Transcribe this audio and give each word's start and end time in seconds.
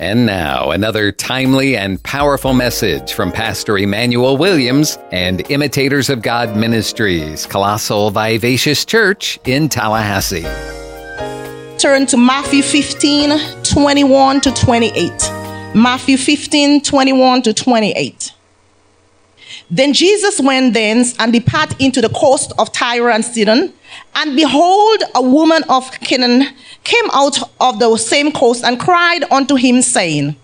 And 0.00 0.26
now, 0.26 0.72
another 0.72 1.12
timely 1.12 1.76
and 1.76 2.02
powerful 2.02 2.52
message 2.52 3.12
from 3.12 3.30
Pastor 3.30 3.78
Emmanuel 3.78 4.36
Williams 4.36 4.98
and 5.12 5.48
Imitators 5.52 6.10
of 6.10 6.20
God 6.20 6.56
Ministries, 6.56 7.46
Colossal 7.46 8.10
Vivacious 8.10 8.84
Church 8.84 9.38
in 9.44 9.68
Tallahassee. 9.68 10.42
Turn 11.78 12.06
to 12.06 12.16
Matthew 12.16 12.64
15 12.64 13.38
21 13.62 14.40
to 14.40 14.50
28. 14.50 15.12
Matthew 15.76 16.16
15 16.16 16.80
21 16.80 17.42
to 17.42 17.54
28. 17.54 18.32
Then 19.70 19.92
Jesus 19.92 20.40
went 20.40 20.74
thence 20.74 21.14
and 21.18 21.32
departed 21.32 21.80
into 21.80 22.00
the 22.00 22.08
coast 22.10 22.52
of 22.58 22.72
Tyre 22.72 23.10
and 23.10 23.24
Sidon. 23.24 23.72
And 24.14 24.36
behold, 24.36 25.02
a 25.14 25.22
woman 25.22 25.62
of 25.68 25.90
Canaan 26.00 26.54
came 26.82 27.10
out 27.12 27.38
of 27.60 27.78
the 27.78 27.96
same 27.96 28.30
coast 28.30 28.64
and 28.64 28.78
cried 28.78 29.24
unto 29.30 29.54
him, 29.56 29.82
saying, 29.82 30.36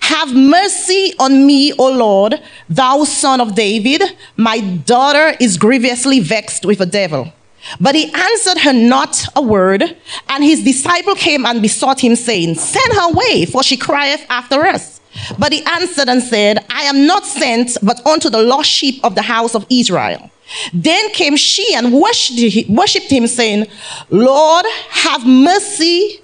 Have 0.00 0.34
mercy 0.34 1.14
on 1.18 1.46
me, 1.46 1.72
O 1.74 1.90
Lord, 1.90 2.42
thou 2.68 3.04
son 3.04 3.40
of 3.40 3.54
David. 3.54 4.02
My 4.36 4.60
daughter 4.60 5.36
is 5.38 5.56
grievously 5.56 6.20
vexed 6.20 6.64
with 6.64 6.80
a 6.80 6.86
devil. 6.86 7.32
But 7.80 7.94
he 7.94 8.12
answered 8.12 8.58
her 8.62 8.72
not 8.72 9.24
a 9.36 9.42
word. 9.42 9.96
And 10.28 10.42
his 10.42 10.64
disciple 10.64 11.14
came 11.14 11.46
and 11.46 11.62
besought 11.62 12.00
him, 12.00 12.16
saying, 12.16 12.56
Send 12.56 12.92
her 12.94 13.10
away, 13.10 13.46
for 13.46 13.62
she 13.62 13.76
crieth 13.76 14.26
after 14.28 14.66
us. 14.66 15.00
But 15.38 15.52
he 15.52 15.62
answered 15.64 16.08
and 16.08 16.22
said, 16.22 16.64
I 16.70 16.82
am 16.84 17.06
not 17.06 17.24
sent 17.24 17.76
but 17.82 18.04
unto 18.06 18.30
the 18.30 18.42
lost 18.42 18.70
sheep 18.70 19.00
of 19.04 19.14
the 19.14 19.22
house 19.22 19.54
of 19.54 19.66
Israel. 19.70 20.30
Then 20.72 21.10
came 21.10 21.36
she 21.36 21.74
and 21.74 21.92
worshipped 21.92 23.10
him, 23.10 23.26
saying, 23.26 23.66
Lord, 24.10 24.66
have 24.90 25.26
mercy. 25.26 26.20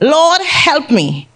Lord, 0.00 0.40
help 0.42 0.90
me. 0.90 1.28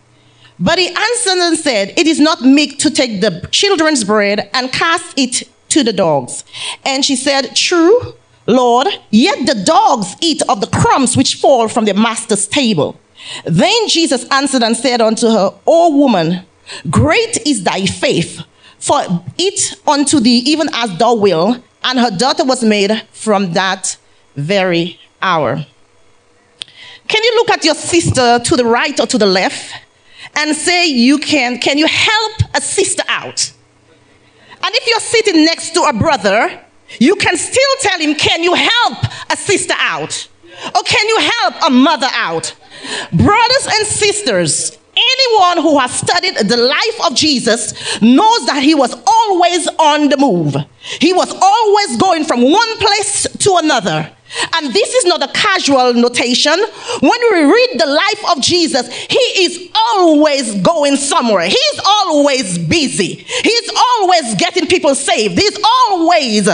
But 0.59 0.79
he 0.79 0.89
answered 0.89 1.39
and 1.39 1.59
said, 1.59 1.95
It 1.97 2.07
is 2.07 2.21
not 2.21 2.43
meet 2.43 2.79
to 2.81 2.91
take 2.91 3.21
the 3.21 3.49
children's 3.51 4.05
bread 4.05 4.51
and 4.53 4.73
cast 4.73 5.19
it 5.19 5.49
to 5.71 5.83
the 5.83 5.93
dogs. 5.93 6.45
And 6.85 7.05
she 7.05 7.17
said, 7.17 7.57
True, 7.57 8.15
Lord, 8.47 8.89
yet 9.11 9.47
the 9.47 9.63
dogs 9.65 10.15
eat 10.21 10.43
of 10.49 10.61
the 10.61 10.67
crumbs 10.67 11.17
which 11.17 11.37
fall 11.37 11.69
from 11.69 11.85
their 11.85 11.95
master's 11.95 12.47
table. 12.47 12.99
Then 13.45 13.89
Jesus 13.89 14.27
answered 14.31 14.63
and 14.63 14.77
said 14.77 15.01
unto 15.01 15.29
her, 15.29 15.55
O 15.67 15.97
woman, 15.97 16.45
great 16.91 17.47
is 17.47 17.63
thy 17.63 17.87
faith, 17.87 18.43
for 18.79 19.01
it 19.39 19.75
unto 19.87 20.21
thee 20.21 20.39
even 20.47 20.69
as 20.75 20.97
thou 20.99 21.15
wilt 21.15 21.63
and 21.83 21.99
her 21.99 22.11
daughter 22.11 22.45
was 22.45 22.65
made 22.65 23.03
from 23.13 23.53
that 23.53 23.97
very 24.37 24.99
hour. 25.21 25.65
Can 27.07 27.23
you 27.23 27.35
look 27.37 27.51
at 27.51 27.65
your 27.65 27.75
sister 27.75 28.41
to 28.43 28.57
the 28.57 28.65
right 28.65 28.99
or 28.99 29.07
to 29.07 29.19
the 29.19 29.27
left 29.27 29.75
and 30.37 30.57
say 30.57 30.87
you 30.87 31.19
can 31.19 31.59
can 31.59 31.79
you 31.79 31.87
help 31.87 32.33
a 32.55 32.61
sister 32.61 33.03
out? 33.09 33.53
And 34.65 34.75
if 34.75 34.87
you're 34.87 35.01
sitting 35.01 35.45
next 35.45 35.75
to 35.75 35.83
a 35.83 35.93
brother, 35.93 36.65
you 36.99 37.17
can 37.17 37.37
still 37.37 37.75
tell 37.81 37.99
him, 37.99 38.15
Can 38.15 38.43
you 38.43 38.55
help 38.55 38.99
a 39.31 39.37
sister 39.37 39.75
out? 39.77 40.29
Or 40.75 40.83
can 40.85 41.09
you 41.09 41.19
help 41.19 41.55
a 41.67 41.71
mother 41.71 42.09
out? 42.13 42.55
Brothers 43.13 43.67
and 43.67 43.87
sisters, 43.87 44.79
Anyone 45.13 45.63
who 45.63 45.79
has 45.79 45.93
studied 45.93 46.37
the 46.37 46.57
life 46.57 47.07
of 47.07 47.15
Jesus 47.15 47.73
knows 48.01 48.47
that 48.47 48.63
he 48.63 48.75
was 48.75 48.95
always 49.07 49.69
on 49.79 50.09
the 50.09 50.17
move. 50.17 50.57
He 51.01 51.13
was 51.13 51.33
always 51.41 51.97
going 51.97 52.25
from 52.25 52.43
one 52.43 52.79
place 52.79 53.27
to 53.39 53.57
another. 53.57 54.11
And 54.55 54.73
this 54.73 54.95
is 54.95 55.05
not 55.05 55.23
a 55.23 55.33
casual 55.33 55.95
notation. 55.95 56.55
When 57.01 57.21
we 57.33 57.43
read 57.45 57.79
the 57.79 57.87
life 57.87 58.37
of 58.37 58.43
Jesus, 58.43 58.93
he 58.93 59.45
is 59.45 59.71
always 59.93 60.61
going 60.61 60.97
somewhere. 60.97 61.47
He's 61.47 61.81
always 61.85 62.59
busy. 62.59 63.15
He's 63.15 63.71
always 63.77 64.35
getting 64.37 64.67
people 64.67 64.95
saved. 64.95 65.39
He's 65.39 65.59
always 65.91 66.49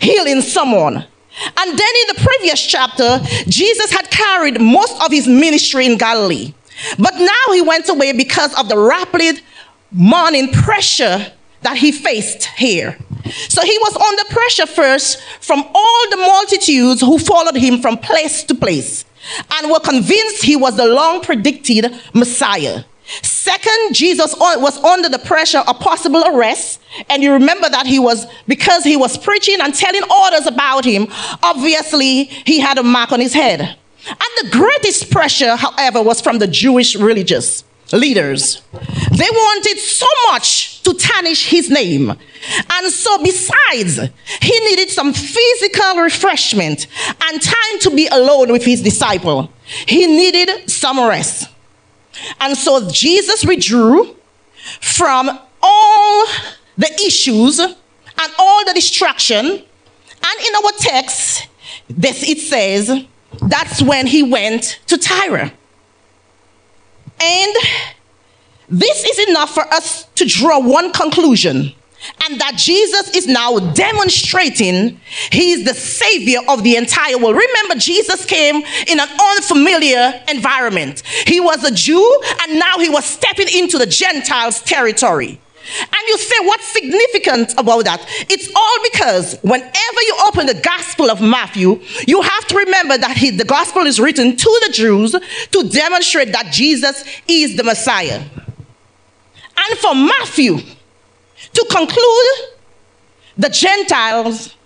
healing 0.00 0.40
someone. 0.40 0.96
And 0.96 1.78
then 1.78 1.92
in 2.02 2.16
the 2.16 2.22
previous 2.24 2.64
chapter, 2.64 3.20
Jesus 3.48 3.90
had 3.92 4.10
carried 4.10 4.60
most 4.60 5.00
of 5.02 5.10
his 5.10 5.26
ministry 5.26 5.86
in 5.86 5.96
Galilee. 5.96 6.54
But 6.98 7.14
now 7.14 7.52
he 7.52 7.62
went 7.62 7.88
away 7.88 8.12
because 8.12 8.54
of 8.58 8.68
the 8.68 8.78
rapid 8.78 9.40
morning 9.90 10.52
pressure 10.52 11.32
that 11.62 11.76
he 11.76 11.92
faced 11.92 12.44
here. 12.44 12.98
So 13.48 13.62
he 13.62 13.78
was 13.78 13.96
under 13.96 14.34
pressure 14.34 14.66
first 14.66 15.22
from 15.40 15.62
all 15.74 16.10
the 16.10 16.16
multitudes 16.16 17.00
who 17.00 17.18
followed 17.18 17.56
him 17.56 17.80
from 17.80 17.98
place 17.98 18.42
to 18.44 18.54
place 18.54 19.04
and 19.52 19.70
were 19.70 19.80
convinced 19.80 20.42
he 20.42 20.56
was 20.56 20.76
the 20.76 20.86
long 20.86 21.20
predicted 21.20 21.94
Messiah. 22.12 22.84
Second, 23.22 23.94
Jesus 23.94 24.34
was 24.38 24.78
under 24.82 25.08
the 25.08 25.18
pressure 25.18 25.58
of 25.58 25.78
possible 25.80 26.24
arrest. 26.26 26.80
And 27.10 27.22
you 27.22 27.32
remember 27.32 27.68
that 27.68 27.86
he 27.86 27.98
was, 27.98 28.26
because 28.46 28.84
he 28.84 28.96
was 28.96 29.18
preaching 29.18 29.58
and 29.60 29.74
telling 29.74 30.02
others 30.10 30.46
about 30.46 30.84
him, 30.84 31.08
obviously 31.42 32.24
he 32.24 32.58
had 32.58 32.78
a 32.78 32.82
mark 32.82 33.12
on 33.12 33.20
his 33.20 33.34
head. 33.34 33.76
And 34.08 34.18
the 34.40 34.50
greatest 34.50 35.10
pressure, 35.10 35.56
however, 35.56 36.02
was 36.02 36.20
from 36.20 36.38
the 36.38 36.46
Jewish 36.48 36.96
religious 36.96 37.64
leaders. 37.92 38.62
They 38.72 39.28
wanted 39.30 39.78
so 39.78 40.06
much 40.30 40.82
to 40.82 40.94
tarnish 40.94 41.48
his 41.48 41.70
name. 41.70 42.10
And 42.10 42.92
so, 42.92 43.22
besides, 43.22 44.00
he 44.40 44.60
needed 44.60 44.90
some 44.90 45.12
physical 45.12 45.96
refreshment 46.02 46.86
and 47.22 47.40
time 47.40 47.78
to 47.80 47.90
be 47.94 48.08
alone 48.08 48.50
with 48.50 48.64
his 48.64 48.82
disciple. 48.82 49.52
He 49.86 50.06
needed 50.06 50.68
some 50.70 50.98
rest. 50.98 51.48
And 52.40 52.56
so, 52.56 52.90
Jesus 52.90 53.44
withdrew 53.44 54.16
from 54.80 55.38
all 55.62 56.26
the 56.76 56.92
issues 57.06 57.60
and 57.60 58.32
all 58.38 58.64
the 58.64 58.72
distraction. 58.74 59.46
And 59.46 60.46
in 60.46 60.54
our 60.64 60.72
text, 60.78 61.48
this 61.88 62.28
it 62.28 62.38
says, 62.38 63.06
that's 63.40 63.82
when 63.82 64.06
he 64.06 64.22
went 64.22 64.80
to 64.86 64.98
Tyre. 64.98 65.52
And 67.20 67.56
this 68.68 69.04
is 69.04 69.28
enough 69.28 69.54
for 69.54 69.62
us 69.72 70.04
to 70.14 70.24
draw 70.24 70.58
one 70.58 70.92
conclusion. 70.92 71.74
And 72.24 72.40
that 72.40 72.54
Jesus 72.56 73.14
is 73.14 73.28
now 73.28 73.58
demonstrating 73.74 75.00
he 75.30 75.52
is 75.52 75.64
the 75.64 75.74
savior 75.74 76.40
of 76.48 76.64
the 76.64 76.76
entire 76.76 77.16
world. 77.16 77.36
Remember, 77.36 77.76
Jesus 77.76 78.24
came 78.24 78.56
in 78.56 78.98
an 78.98 79.08
unfamiliar 79.36 80.20
environment. 80.28 81.02
He 81.26 81.38
was 81.38 81.62
a 81.62 81.70
Jew, 81.70 82.22
and 82.42 82.58
now 82.58 82.78
he 82.78 82.88
was 82.88 83.04
stepping 83.04 83.46
into 83.56 83.78
the 83.78 83.86
Gentiles' 83.86 84.60
territory. 84.62 85.38
And 85.80 86.08
you 86.08 86.18
say, 86.18 86.34
what's 86.40 86.66
significant 86.66 87.54
about 87.56 87.84
that? 87.84 88.04
It's 88.28 88.48
all 88.54 88.76
because 88.92 89.38
whenever 89.42 90.02
you 90.06 90.16
open 90.26 90.46
the 90.46 90.60
Gospel 90.62 91.10
of 91.10 91.20
Matthew, 91.20 91.80
you 92.06 92.20
have 92.20 92.46
to 92.48 92.56
remember 92.56 92.98
that 92.98 93.16
he, 93.16 93.30
the 93.30 93.44
Gospel 93.44 93.82
is 93.82 94.00
written 94.00 94.36
to 94.36 94.60
the 94.66 94.72
Jews 94.72 95.12
to 95.12 95.68
demonstrate 95.68 96.32
that 96.32 96.52
Jesus 96.52 97.04
is 97.28 97.56
the 97.56 97.64
Messiah. 97.64 98.22
And 99.56 99.78
for 99.78 99.94
Matthew 99.94 100.58
to 100.58 101.66
conclude, 101.70 102.52
the 103.38 103.48
Gentiles 103.48 104.56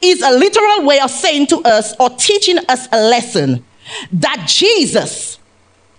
is 0.00 0.22
a 0.22 0.30
literal 0.30 0.86
way 0.86 1.00
of 1.00 1.10
saying 1.10 1.48
to 1.48 1.58
us 1.62 1.94
or 1.98 2.10
teaching 2.10 2.58
us 2.68 2.88
a 2.92 3.00
lesson 3.08 3.64
that 4.12 4.44
Jesus 4.48 5.38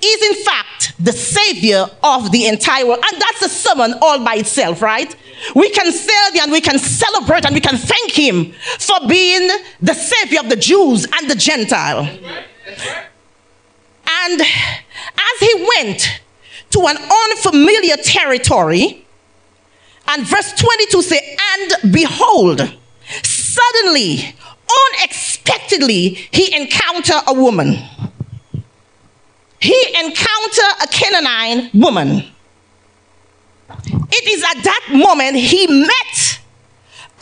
is 0.04 0.38
in 0.38 0.44
fact 0.44 0.94
the 1.00 1.12
savior 1.12 1.86
of 2.04 2.32
the 2.32 2.48
entire 2.48 2.86
world. 2.86 3.04
And 3.12 3.22
that's 3.22 3.42
a 3.42 3.50
sermon 3.50 3.96
all 4.02 4.24
by 4.24 4.36
itself, 4.36 4.82
right? 4.82 5.16
We 5.56 5.70
can 5.70 5.92
say 5.92 6.14
and 6.42 6.52
we 6.52 6.62
can 6.62 6.80
celebrate 6.80 7.46
and 7.46 7.54
we 7.54 7.62
can 7.62 7.78
thank 7.78 8.12
him 8.12 8.54
for 8.80 9.08
being 9.08 9.50
the 9.82 9.94
savior 9.94 10.40
of 10.40 10.50
the 10.50 10.56
Jews 10.56 11.06
and 11.06 11.30
the 11.30 11.36
Gentile. 11.36 12.08
And 14.10 14.42
as 14.42 15.40
he 15.40 15.68
went 15.78 16.22
to 16.72 16.80
an 16.88 16.98
unfamiliar 16.98 17.98
territory, 17.98 19.06
and 20.08 20.26
verse 20.26 20.54
22 20.54 21.02
say, 21.02 21.38
and 21.56 21.94
behold, 21.94 22.62
suddenly, 23.24 24.36
unexpectedly, 24.94 26.10
he 26.32 26.56
encountered 26.56 27.22
a 27.28 27.34
woman 27.34 27.78
he 29.60 29.96
encountered 30.00 30.84
a 30.84 30.88
Canaanite 30.88 31.74
woman. 31.74 32.24
It 33.70 34.28
is 34.30 34.44
at 34.44 34.64
that 34.64 34.90
moment 34.92 35.36
he 35.36 35.68
met 35.68 36.40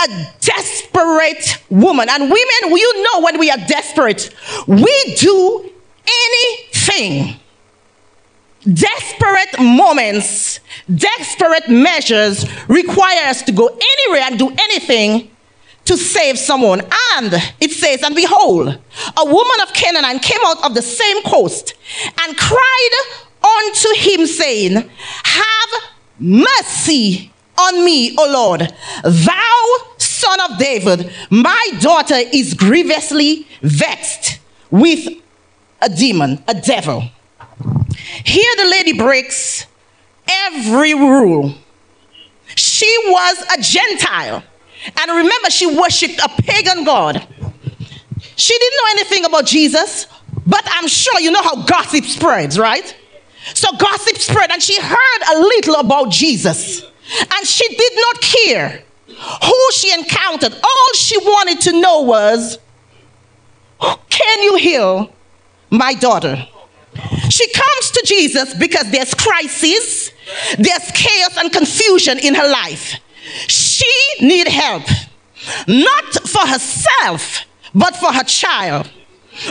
a 0.04 0.34
desperate 0.42 1.58
woman. 1.70 2.10
And 2.10 2.24
women, 2.24 2.78
you 2.78 3.04
know 3.04 3.22
when 3.22 3.40
we 3.40 3.50
are 3.50 3.58
desperate, 3.58 4.30
we 4.68 5.16
do 5.18 5.72
anything. 6.08 7.40
Desperate 8.62 9.60
moments, 9.60 10.60
desperate 10.94 11.70
measures 11.70 12.46
require 12.68 13.28
us 13.28 13.44
to 13.44 13.52
go 13.52 13.68
anywhere 13.68 14.24
and 14.28 14.40
do 14.40 14.50
anything 14.50 15.31
to 15.86 15.98
save 15.98 16.38
someone. 16.38 16.82
And 17.16 17.34
it 17.60 17.72
says, 17.72 18.04
and 18.04 18.16
behold, 18.16 18.68
a 18.68 19.26
woman 19.26 19.62
of 19.64 19.74
Canaan 19.74 20.20
came 20.20 20.42
out 20.46 20.66
of 20.66 20.74
the 20.74 20.82
same 20.82 21.24
coast 21.24 21.74
and 22.22 22.38
cried 22.38 22.90
unto 23.44 23.96
him, 23.96 24.26
saying, 24.26 24.74
Have 25.24 25.70
mercy 26.20 27.32
on 27.58 27.86
me, 27.86 28.16
O 28.18 28.32
Lord, 28.32 28.74
thou 29.04 29.96
son 29.98 30.52
of 30.52 30.58
David. 30.58 31.12
My 31.30 31.70
daughter 31.80 32.16
is 32.34 32.54
grievously 32.54 33.48
vexed 33.62 34.40
with 34.72 35.08
a 35.81 35.90
demon, 35.90 36.44
a 36.48 36.54
devil. 36.54 37.04
Here 38.26 38.54
the 38.58 38.66
lady 38.66 38.94
breaks 38.94 39.66
every 40.28 40.94
rule. 40.94 41.54
She 42.56 42.98
was 43.06 43.46
a 43.58 43.62
Gentile. 43.62 44.44
And 44.98 45.12
remember, 45.12 45.50
she 45.50 45.66
worshiped 45.66 46.20
a 46.20 46.30
pagan 46.42 46.84
God. 46.84 47.16
She 48.36 48.58
didn't 48.58 48.78
know 48.78 48.92
anything 48.92 49.26
about 49.26 49.46
Jesus, 49.46 50.08
but 50.46 50.64
I'm 50.66 50.88
sure 50.88 51.20
you 51.20 51.32
know 51.32 51.42
how 51.42 51.64
gossip 51.64 52.06
spreads, 52.06 52.60
right? 52.60 52.96
So 53.54 53.72
gossip 53.78 54.18
spread, 54.18 54.52
and 54.52 54.62
she 54.62 54.80
heard 54.82 55.36
a 55.36 55.40
little 55.40 55.76
about 55.76 56.12
Jesus. 56.12 56.82
And 56.82 57.48
she 57.48 57.68
did 57.68 57.94
not 57.96 58.22
care 58.22 58.84
who 59.08 59.72
she 59.74 59.94
encountered. 59.94 60.54
All 60.54 60.94
she 60.96 61.18
wanted 61.18 61.62
to 61.62 61.80
know 61.80 62.02
was, 62.02 62.58
Can 64.10 64.44
you 64.44 64.58
heal 64.58 65.14
my 65.70 65.94
daughter? 65.94 66.48
She 67.30 67.52
comes 67.52 67.92
to 67.92 68.04
Jesus 68.06 68.54
because 68.54 68.90
there's 68.92 69.14
crisis, 69.14 70.12
there's 70.58 70.92
chaos 70.94 71.38
and 71.38 71.52
confusion 71.52 72.20
in 72.20 72.34
her 72.36 72.48
life. 72.48 73.00
Need 74.22 74.48
help, 74.48 74.83
not 75.68 76.13
for 76.27 76.48
herself, 76.48 77.45
but 77.74 77.95
for 77.95 78.12
her 78.12 78.24
child. 78.24 78.89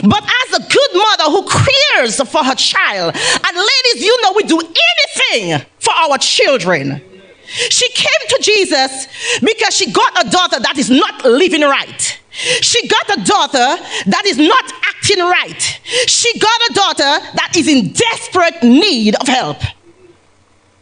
But 0.03 0.23
as 0.23 0.59
a 0.59 0.67
good 0.67 0.91
mother 0.93 1.23
who 1.25 1.47
cares 1.47 2.15
for 2.29 2.43
her 2.43 2.55
child, 2.55 3.15
and 3.15 3.57
ladies, 3.57 4.03
you 4.03 4.21
know 4.21 4.33
we 4.35 4.43
do 4.43 4.59
anything 4.59 5.65
for 5.79 5.93
our 5.93 6.17
children. 6.17 7.01
She 7.47 7.87
came 7.89 8.27
to 8.29 8.39
Jesus 8.41 9.07
because 9.41 9.75
she 9.75 9.91
got 9.91 10.25
a 10.25 10.29
daughter 10.29 10.59
that 10.59 10.77
is 10.77 10.89
not 10.89 11.23
living 11.23 11.61
right. 11.61 12.19
She 12.31 12.87
got 12.87 13.17
a 13.17 13.23
daughter 13.23 13.83
that 14.07 14.23
is 14.25 14.37
not 14.37 14.73
acting 14.87 15.19
right. 15.19 15.79
She 16.07 16.37
got 16.39 16.61
a 16.69 16.73
daughter 16.73 17.25
that 17.35 17.53
is 17.55 17.67
in 17.67 17.93
desperate 17.93 18.63
need 18.63 19.15
of 19.15 19.27
help. 19.27 19.59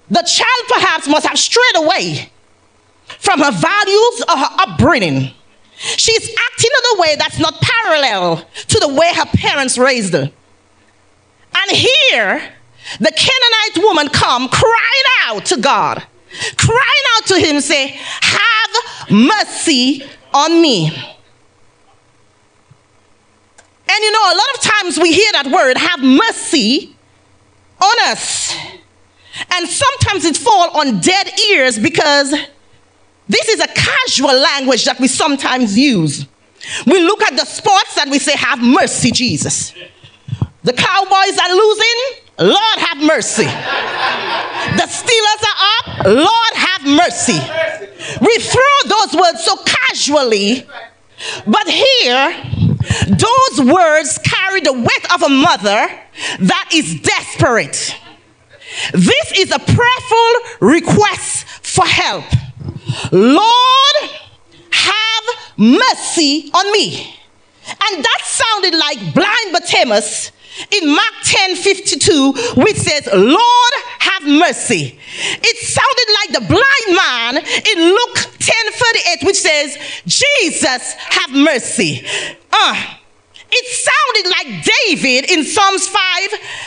The 0.10 0.24
child 0.24 0.64
perhaps 0.70 1.08
must 1.08 1.28
have 1.28 1.38
strayed 1.38 1.76
away 1.76 2.32
from 3.20 3.40
her 3.40 3.52
values 3.52 4.24
or 4.30 4.38
her 4.38 4.56
upbringing. 4.60 5.32
She's 5.76 6.30
acting 6.30 6.72
in 6.72 6.98
a 6.98 7.02
way 7.02 7.16
that's 7.18 7.40
not 7.40 7.62
parallel 7.62 8.46
to 8.68 8.80
the 8.80 8.88
way 8.88 9.12
her 9.14 9.26
parents 9.26 9.78
raised 9.78 10.14
her. 10.14 10.32
And 11.56 11.72
here, 11.72 12.42
the 13.00 13.12
Canaanite 13.12 13.84
woman 13.84 14.08
come 14.10 14.48
crying 14.50 15.08
out 15.26 15.46
to 15.46 15.58
God, 15.58 16.04
crying 16.58 17.06
out 17.16 17.26
to 17.28 17.40
him, 17.40 17.62
say, 17.62 17.88
have 18.22 19.12
mercy 19.12 20.04
on 20.34 20.62
me. 20.62 20.88
And 23.94 24.04
you 24.04 24.12
know, 24.12 24.32
a 24.32 24.36
lot 24.36 24.56
of 24.56 24.62
times 24.62 25.00
we 25.00 25.14
hear 25.14 25.32
that 25.34 25.48
word, 25.48 25.78
have 25.78 26.02
mercy 26.02 26.96
on 27.80 28.12
us. 28.12 28.56
And 29.52 29.68
sometimes 29.68 30.26
it 30.26 30.38
fall 30.38 30.78
on 30.80 31.00
dead 31.00 31.30
ears 31.52 31.78
because 31.78 32.34
this 33.28 33.50
is 33.50 33.60
a 33.62 33.68
casual 33.68 34.34
language 34.34 34.86
that 34.86 35.00
we 35.00 35.08
sometimes 35.08 35.78
use. 35.78 36.28
We 36.86 37.02
look 37.02 37.22
at 37.24 37.36
the 37.36 37.46
sports 37.46 37.98
and 38.00 38.12
we 38.12 38.20
say, 38.20 38.34
Have 38.36 38.62
mercy, 38.62 39.12
Jesus. 39.12 39.74
The 40.64 40.74
Cowboys 40.74 41.38
are 41.38 41.56
losing, 41.56 42.24
Lord 42.40 42.78
have 42.78 42.98
mercy. 42.98 43.44
The 43.44 44.88
Steelers 44.88 45.44
are 45.50 45.60
up, 45.74 46.06
Lord 46.06 46.54
have 46.54 46.86
mercy. 46.86 47.40
We 48.22 48.38
throw 48.38 48.78
those 48.86 49.14
words 49.14 49.44
so 49.44 49.58
casually, 49.66 50.66
but 51.46 51.68
here, 51.68 52.36
those 53.08 53.72
words 53.72 54.18
carry 54.20 54.62
the 54.62 54.74
weight 54.74 55.14
of 55.14 55.24
a 55.24 55.30
mother 55.30 56.00
that 56.40 56.70
is 56.74 57.00
desperate. 57.02 57.96
This 58.94 59.34
is 59.38 59.52
a 59.52 59.60
prayerful 59.60 60.68
request 60.68 61.46
for 61.46 61.86
help. 61.86 62.26
Lord, 63.12 63.96
have 64.72 65.24
mercy 65.58 66.52
on 66.54 66.72
me. 66.72 67.16
And 67.66 68.04
that 68.04 68.22
sounded 68.24 68.78
like 68.78 69.14
blind 69.14 69.52
Bartimaeus 69.52 70.32
in 70.72 70.90
Mark 70.90 71.14
10 71.24 71.56
52, 71.56 72.34
which 72.58 72.78
says, 72.78 73.08
Lord, 73.14 73.74
have 74.00 74.24
mercy. 74.24 75.00
It 75.16 75.58
sounded 75.58 76.10
like 76.20 76.32
the 76.34 76.54
blind 76.54 76.98
man 76.98 77.38
in 77.38 77.90
Luke 77.90 78.16
10 78.40 78.56
38, 78.72 79.24
which 79.26 79.40
says, 79.40 79.78
Jesus, 80.06 80.94
have 80.94 81.32
mercy. 81.32 82.06
Uh, 82.52 82.98
it 83.56 83.90
sounded 83.90 84.32
like 84.32 84.66
David 84.66 85.30
in 85.32 85.44
Psalms 85.44 85.88
5 85.88 86.00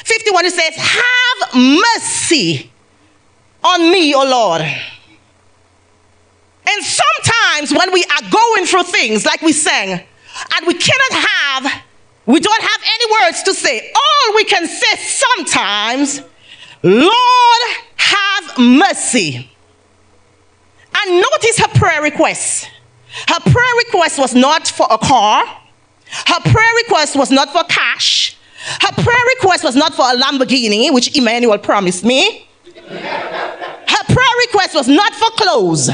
51, 0.05 0.44
it 0.46 0.52
says, 0.52 0.75
Have 0.76 1.55
mercy 1.55 2.70
on 3.62 3.90
me, 3.90 4.14
O 4.14 4.25
Lord. 4.25 4.62
And 6.69 6.85
sometimes 6.85 7.73
when 7.73 7.93
we 7.93 8.05
are 8.05 8.31
going 8.31 8.67
through 8.67 8.85
things 8.85 9.25
like 9.25 9.43
we 9.43 9.53
sang, 9.53 9.91
and 9.91 10.67
we 10.67 10.75
cannot 10.75 11.27
have, 11.29 11.83
we 12.27 12.41
don't 12.41 12.63
have 12.63 12.81
any 12.83 13.13
words 13.21 13.43
to 13.45 13.55
say, 13.55 13.93
all 13.95 14.35
we 14.35 14.45
can 14.45 14.67
say 14.67 14.97
sometimes, 14.97 16.21
Lord, 16.83 17.63
have 17.97 18.59
mercy. 18.59 19.51
And 20.99 21.17
notice 21.17 21.59
her 21.59 21.69
prayer 21.79 22.03
request. 22.03 22.69
Her 23.29 23.41
prayer 23.41 23.75
request 23.87 24.19
was 24.19 24.35
not 24.35 24.69
for 24.69 24.87
a 24.91 24.99
car. 24.99 25.45
Her 26.27 26.41
prayer 26.41 26.75
request 26.85 27.17
was 27.17 27.31
not 27.31 27.51
for 27.51 27.65
cash. 27.65 28.37
Her 28.81 28.93
prayer 29.03 29.25
request 29.37 29.65
was 29.65 29.77
not 29.77 29.95
for 29.95 30.03
a 30.03 30.17
Lamborghini, 30.17 30.93
which 30.93 31.17
Emmanuel 31.17 31.59
promised 31.59 32.05
me. 32.05 32.49
Her 32.75 34.05
prayer 34.09 34.37
request 34.47 34.75
was 34.75 34.89
not 34.89 35.15
for 35.15 35.31
clothes. 35.31 35.91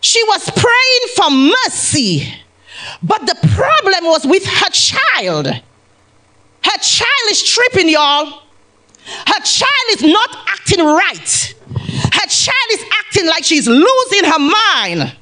She 0.00 0.22
was 0.24 0.50
praying 0.50 1.14
for 1.16 1.30
mercy, 1.30 2.32
but 3.02 3.26
the 3.26 3.36
problem 3.54 4.04
was 4.04 4.26
with 4.26 4.44
her 4.46 4.70
child. 4.70 5.46
Her 5.46 6.78
child 6.80 7.30
is 7.30 7.42
tripping, 7.42 7.88
y'all. 7.88 8.42
Her 9.26 9.40
child 9.40 9.86
is 9.90 10.02
not 10.02 10.36
acting 10.48 10.84
right. 10.84 11.54
Her 12.12 12.26
child 12.28 12.68
is 12.72 12.84
acting 13.00 13.26
like 13.26 13.44
she's 13.44 13.66
losing 13.66 14.24
her 14.24 14.38
mind. 14.38 15.16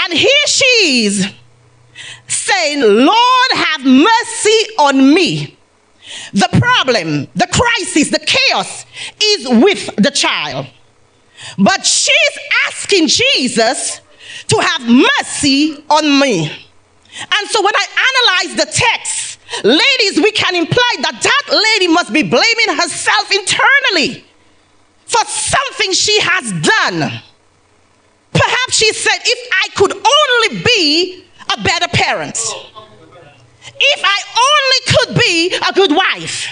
And 0.00 0.12
here 0.12 0.46
she 0.46 1.04
is 1.04 1.26
saying, 2.26 2.80
Lord, 2.80 3.50
have 3.52 3.84
mercy 3.84 4.74
on 4.78 5.14
me. 5.14 5.56
The 6.32 6.48
problem, 6.52 7.28
the 7.34 7.46
crisis, 7.46 8.10
the 8.10 8.18
chaos 8.18 8.84
is 9.22 9.48
with 9.48 9.94
the 9.96 10.10
child. 10.10 10.66
But 11.58 11.86
she's 11.86 12.38
asking 12.66 13.08
Jesus 13.08 14.00
to 14.48 14.58
have 14.58 14.82
mercy 14.82 15.84
on 15.88 16.20
me. 16.20 16.46
And 16.48 17.48
so 17.48 17.62
when 17.62 17.74
I 17.74 17.86
analyze 18.46 18.64
the 18.64 18.72
text, 18.72 19.38
ladies, 19.64 20.22
we 20.22 20.32
can 20.32 20.54
imply 20.54 20.94
that 21.02 21.20
that 21.22 21.62
lady 21.72 21.92
must 21.92 22.12
be 22.12 22.22
blaming 22.22 22.76
herself 22.76 23.30
internally 23.32 24.24
for 25.06 25.24
something 25.26 25.92
she 25.92 26.20
has 26.20 26.52
done. 26.52 27.22
Perhaps 28.32 28.76
she 28.76 28.92
said, 28.92 29.18
if 29.24 29.50
I 29.52 29.68
could 29.74 29.92
only 29.92 30.62
be 30.62 31.24
a 31.52 31.62
better 31.62 31.88
parent, 31.88 32.38
if 33.80 34.02
I 34.04 34.18
only 34.48 34.80
could 34.94 35.14
be 35.18 35.54
a 35.68 35.72
good 35.72 35.92
wife, 35.96 36.48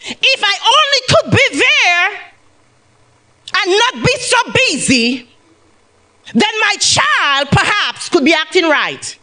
if 0.00 0.44
I 0.44 0.56
only 0.76 1.00
could 1.08 1.30
be 1.32 1.58
there 1.58 2.26
and 3.58 3.70
not 3.70 3.85
be 4.02 4.16
so 4.18 4.36
busy, 4.52 5.28
then 6.34 6.52
my 6.60 6.74
child 6.80 7.48
perhaps 7.50 8.08
could 8.08 8.24
be 8.24 8.34
acting 8.34 8.68
right. 8.68 9.18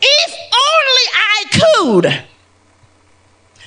If 0.00 0.34
only 0.68 1.06
I 1.14 1.44
could, 1.50 2.04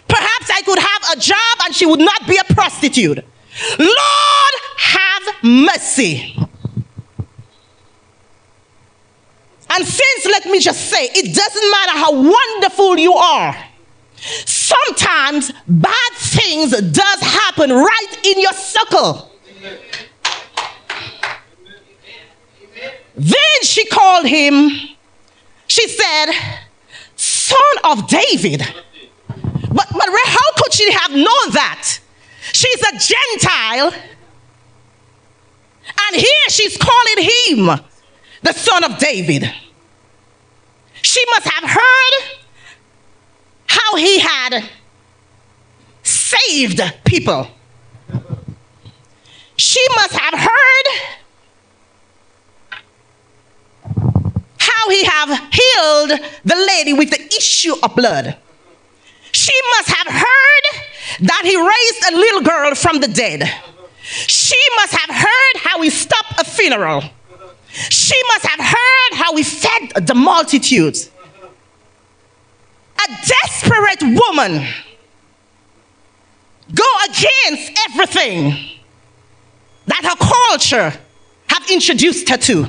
perhaps 0.08 0.50
I 0.50 0.62
could 0.62 0.80
have 0.80 1.18
a 1.18 1.20
job 1.20 1.58
and 1.66 1.76
she 1.76 1.86
would 1.86 2.00
not 2.00 2.28
be 2.28 2.38
a 2.38 2.54
prostitute. 2.54 3.26
Lord, 3.80 4.54
have 4.78 5.24
mercy. 5.44 6.36
And 9.74 9.86
since, 9.86 10.26
let 10.26 10.46
me 10.46 10.60
just 10.60 10.90
say, 10.90 11.04
it 11.04 11.34
doesn't 11.34 11.72
matter 11.72 11.98
how 11.98 12.12
wonderful 12.12 12.98
you 12.98 13.14
are, 13.14 13.58
sometimes 14.46 15.52
bad 15.68 16.12
things 16.14 16.72
does 16.72 17.20
happen 17.22 17.72
right 17.72 18.26
in 18.26 18.42
your 18.42 18.54
circle. 18.54 19.31
Then 23.16 23.62
she 23.64 23.86
called 23.86 24.26
him, 24.26 24.70
she 25.68 25.88
said, 25.88 26.32
Son 27.16 27.58
of 27.84 28.08
David. 28.08 28.62
But, 29.74 29.88
but 29.92 30.10
how 30.26 30.52
could 30.58 30.74
she 30.74 30.92
have 30.92 31.12
known 31.12 31.52
that? 31.54 32.00
She's 32.52 32.82
a 32.82 32.98
Gentile. 32.98 33.94
And 36.08 36.16
here 36.16 36.50
she's 36.50 36.78
calling 36.78 37.18
him 37.20 37.86
the 38.42 38.54
son 38.54 38.84
of 38.84 38.98
David. 38.98 39.52
She 41.02 41.24
must 41.36 41.48
have 41.48 41.70
heard 41.70 42.38
how 43.68 43.96
he 43.96 44.20
had 44.20 44.64
saved 46.04 46.82
people. 47.06 47.48
She 49.72 49.86
must 49.96 50.12
have 50.12 50.38
heard 50.38 50.88
how 54.58 54.90
he 54.90 55.04
have 55.06 55.30
healed 55.30 56.20
the 56.44 56.56
lady 56.68 56.92
with 56.92 57.10
the 57.10 57.26
issue 57.38 57.76
of 57.82 57.96
blood. 57.96 58.36
She 59.32 59.54
must 59.78 59.92
have 59.92 60.08
heard 60.14 60.64
that 61.22 61.44
he 61.46 61.56
raised 61.56 62.14
a 62.14 62.18
little 62.18 62.42
girl 62.42 62.76
from 62.76 63.00
the 63.00 63.08
dead. 63.08 63.50
She 64.04 64.60
must 64.76 64.94
have 64.94 65.16
heard 65.16 65.62
how 65.64 65.82
he 65.82 65.90
stopped 65.90 66.42
a 66.42 66.44
funeral. 66.44 67.04
She 67.72 68.22
must 68.28 68.48
have 68.48 68.60
heard 68.60 69.14
how 69.14 69.34
he 69.38 69.44
fed 69.44 70.06
the 70.06 70.16
multitudes. 70.16 71.10
A 73.00 73.08
desperate 73.26 74.20
woman 74.20 74.68
go 76.76 76.90
against 77.08 77.72
everything 77.88 78.71
that 79.88 80.04
her 80.04 80.16
culture 80.16 81.00
have 81.48 81.70
introduced 81.70 82.30
her 82.30 82.38
to. 82.38 82.64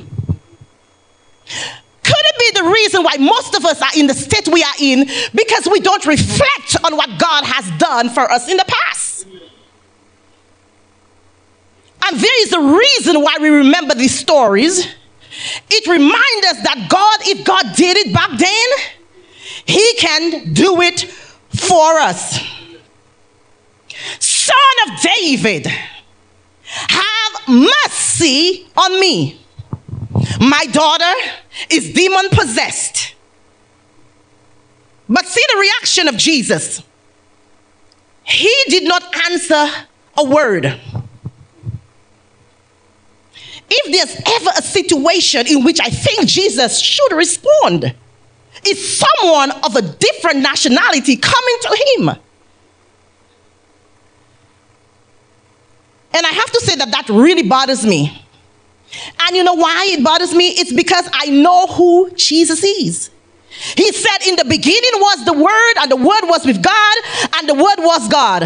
Could 2.03 2.25
it 2.25 2.55
be 2.55 2.61
the 2.61 2.69
reason 2.69 3.03
why 3.03 3.15
most 3.19 3.55
of 3.55 3.65
us 3.65 3.81
are 3.81 3.97
in 3.97 4.07
the 4.07 4.13
state 4.13 4.47
we 4.47 4.63
are 4.63 4.73
in 4.79 5.07
because 5.33 5.67
we 5.71 5.79
don't 5.79 6.05
reflect 6.05 6.75
on 6.83 6.97
what 6.97 7.19
God 7.19 7.45
has 7.45 7.69
done 7.79 8.09
for 8.09 8.29
us 8.31 8.49
in 8.49 8.57
the 8.57 8.65
past? 8.67 9.25
And 12.05 12.19
there 12.19 12.43
is 12.43 12.53
a 12.53 12.59
reason 12.59 13.21
why 13.21 13.37
we 13.39 13.49
remember 13.49 13.95
these 13.95 14.17
stories. 14.17 14.85
It 15.69 15.87
reminds 15.87 16.47
us 16.47 16.63
that 16.63 16.87
God, 16.89 17.19
if 17.21 17.45
God 17.45 17.75
did 17.75 17.97
it 17.97 18.13
back 18.13 18.29
then, 18.37 18.67
He 19.65 19.95
can 19.97 20.53
do 20.53 20.81
it 20.81 21.03
for 21.49 21.99
us. 21.99 22.39
Son 24.19 24.55
of 24.87 25.01
David, 25.01 25.67
have 26.89 27.47
mercy 27.47 28.67
on 28.75 28.99
me. 28.99 29.39
My 30.39 30.65
daughter 30.71 31.13
is 31.69 31.93
demon 31.93 32.29
possessed. 32.31 33.15
But 35.09 35.25
see 35.25 35.43
the 35.53 35.59
reaction 35.59 36.07
of 36.07 36.17
Jesus. 36.17 36.81
He 38.23 38.53
did 38.67 38.83
not 38.83 39.03
answer 39.29 39.67
a 40.17 40.23
word. 40.23 40.79
If 43.69 43.91
there's 43.91 44.21
ever 44.35 44.51
a 44.57 44.61
situation 44.61 45.47
in 45.47 45.63
which 45.63 45.79
I 45.81 45.89
think 45.89 46.27
Jesus 46.27 46.79
should 46.79 47.11
respond, 47.13 47.93
is 48.67 48.99
someone 48.99 49.51
of 49.51 49.75
a 49.75 49.81
different 49.81 50.39
nationality 50.41 51.17
coming 51.17 51.57
to 51.61 51.85
him. 51.87 52.09
And 56.13 56.25
I 56.25 56.29
have 56.29 56.51
to 56.51 56.61
say 56.61 56.75
that 56.75 56.91
that 56.91 57.09
really 57.09 57.43
bothers 57.43 57.85
me. 57.85 58.23
And 59.21 59.35
you 59.35 59.43
know 59.43 59.55
why 59.55 59.87
it 59.89 60.03
bothers 60.03 60.33
me? 60.33 60.49
It's 60.49 60.71
because 60.71 61.09
I 61.11 61.29
know 61.29 61.67
who 61.67 62.11
Jesus 62.15 62.63
is. 62.63 63.09
He 63.75 63.91
said, 63.91 64.27
In 64.27 64.35
the 64.35 64.45
beginning 64.45 64.91
was 64.95 65.25
the 65.25 65.33
Word, 65.33 65.73
and 65.79 65.91
the 65.91 65.95
Word 65.95 66.23
was 66.23 66.45
with 66.45 66.61
God, 66.61 66.97
and 67.35 67.49
the 67.49 67.53
Word 67.53 67.77
was 67.79 68.07
God. 68.07 68.43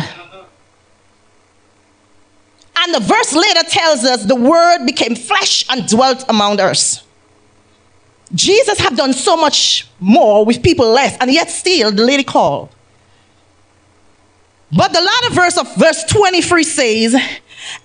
And 2.79 2.93
the 2.93 2.99
verse 2.99 3.33
later 3.33 3.63
tells 3.67 4.03
us 4.03 4.25
the 4.25 4.35
Word 4.35 4.85
became 4.85 5.15
flesh 5.15 5.65
and 5.69 5.87
dwelt 5.87 6.23
among 6.29 6.59
us. 6.59 7.03
Jesus 8.33 8.79
have 8.79 8.95
done 8.97 9.13
so 9.13 9.37
much 9.37 9.87
more 9.99 10.45
with 10.45 10.61
people 10.61 10.87
less, 10.89 11.17
and 11.19 11.31
yet 11.31 11.49
still 11.49 11.91
the 11.91 12.03
lady 12.03 12.23
called. 12.23 12.69
But 14.71 14.91
the 14.91 15.01
latter 15.01 15.33
verse 15.33 15.57
of 15.57 15.73
verse 15.77 16.03
23 16.03 16.63
says, 16.63 17.15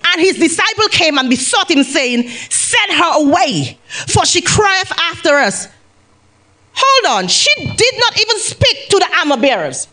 and 0.05 0.21
his 0.21 0.39
disciple 0.39 0.89
came 0.89 1.19
and 1.19 1.29
besought 1.29 1.71
him, 1.71 1.83
saying, 1.83 2.29
Send 2.29 2.93
her 2.93 3.23
away, 3.23 3.79
for 4.09 4.25
she 4.25 4.41
crieth 4.41 4.93
after 4.99 5.35
us. 5.35 5.69
Hold 6.75 7.19
on, 7.19 7.29
she 7.29 7.51
did 7.57 7.95
not 7.99 8.21
even 8.21 8.39
speak 8.39 8.89
to 8.89 8.99
the 8.99 9.09
armor 9.19 9.37
bearers. 9.37 9.89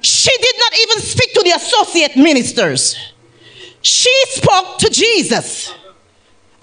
She 0.00 0.30
did 0.36 0.54
not 0.58 0.72
even 0.80 1.00
speak 1.00 1.32
to 1.34 1.42
the 1.44 1.50
associate 1.50 2.16
ministers. 2.16 2.96
She 3.82 4.12
spoke 4.26 4.78
to 4.78 4.90
Jesus. 4.90 5.72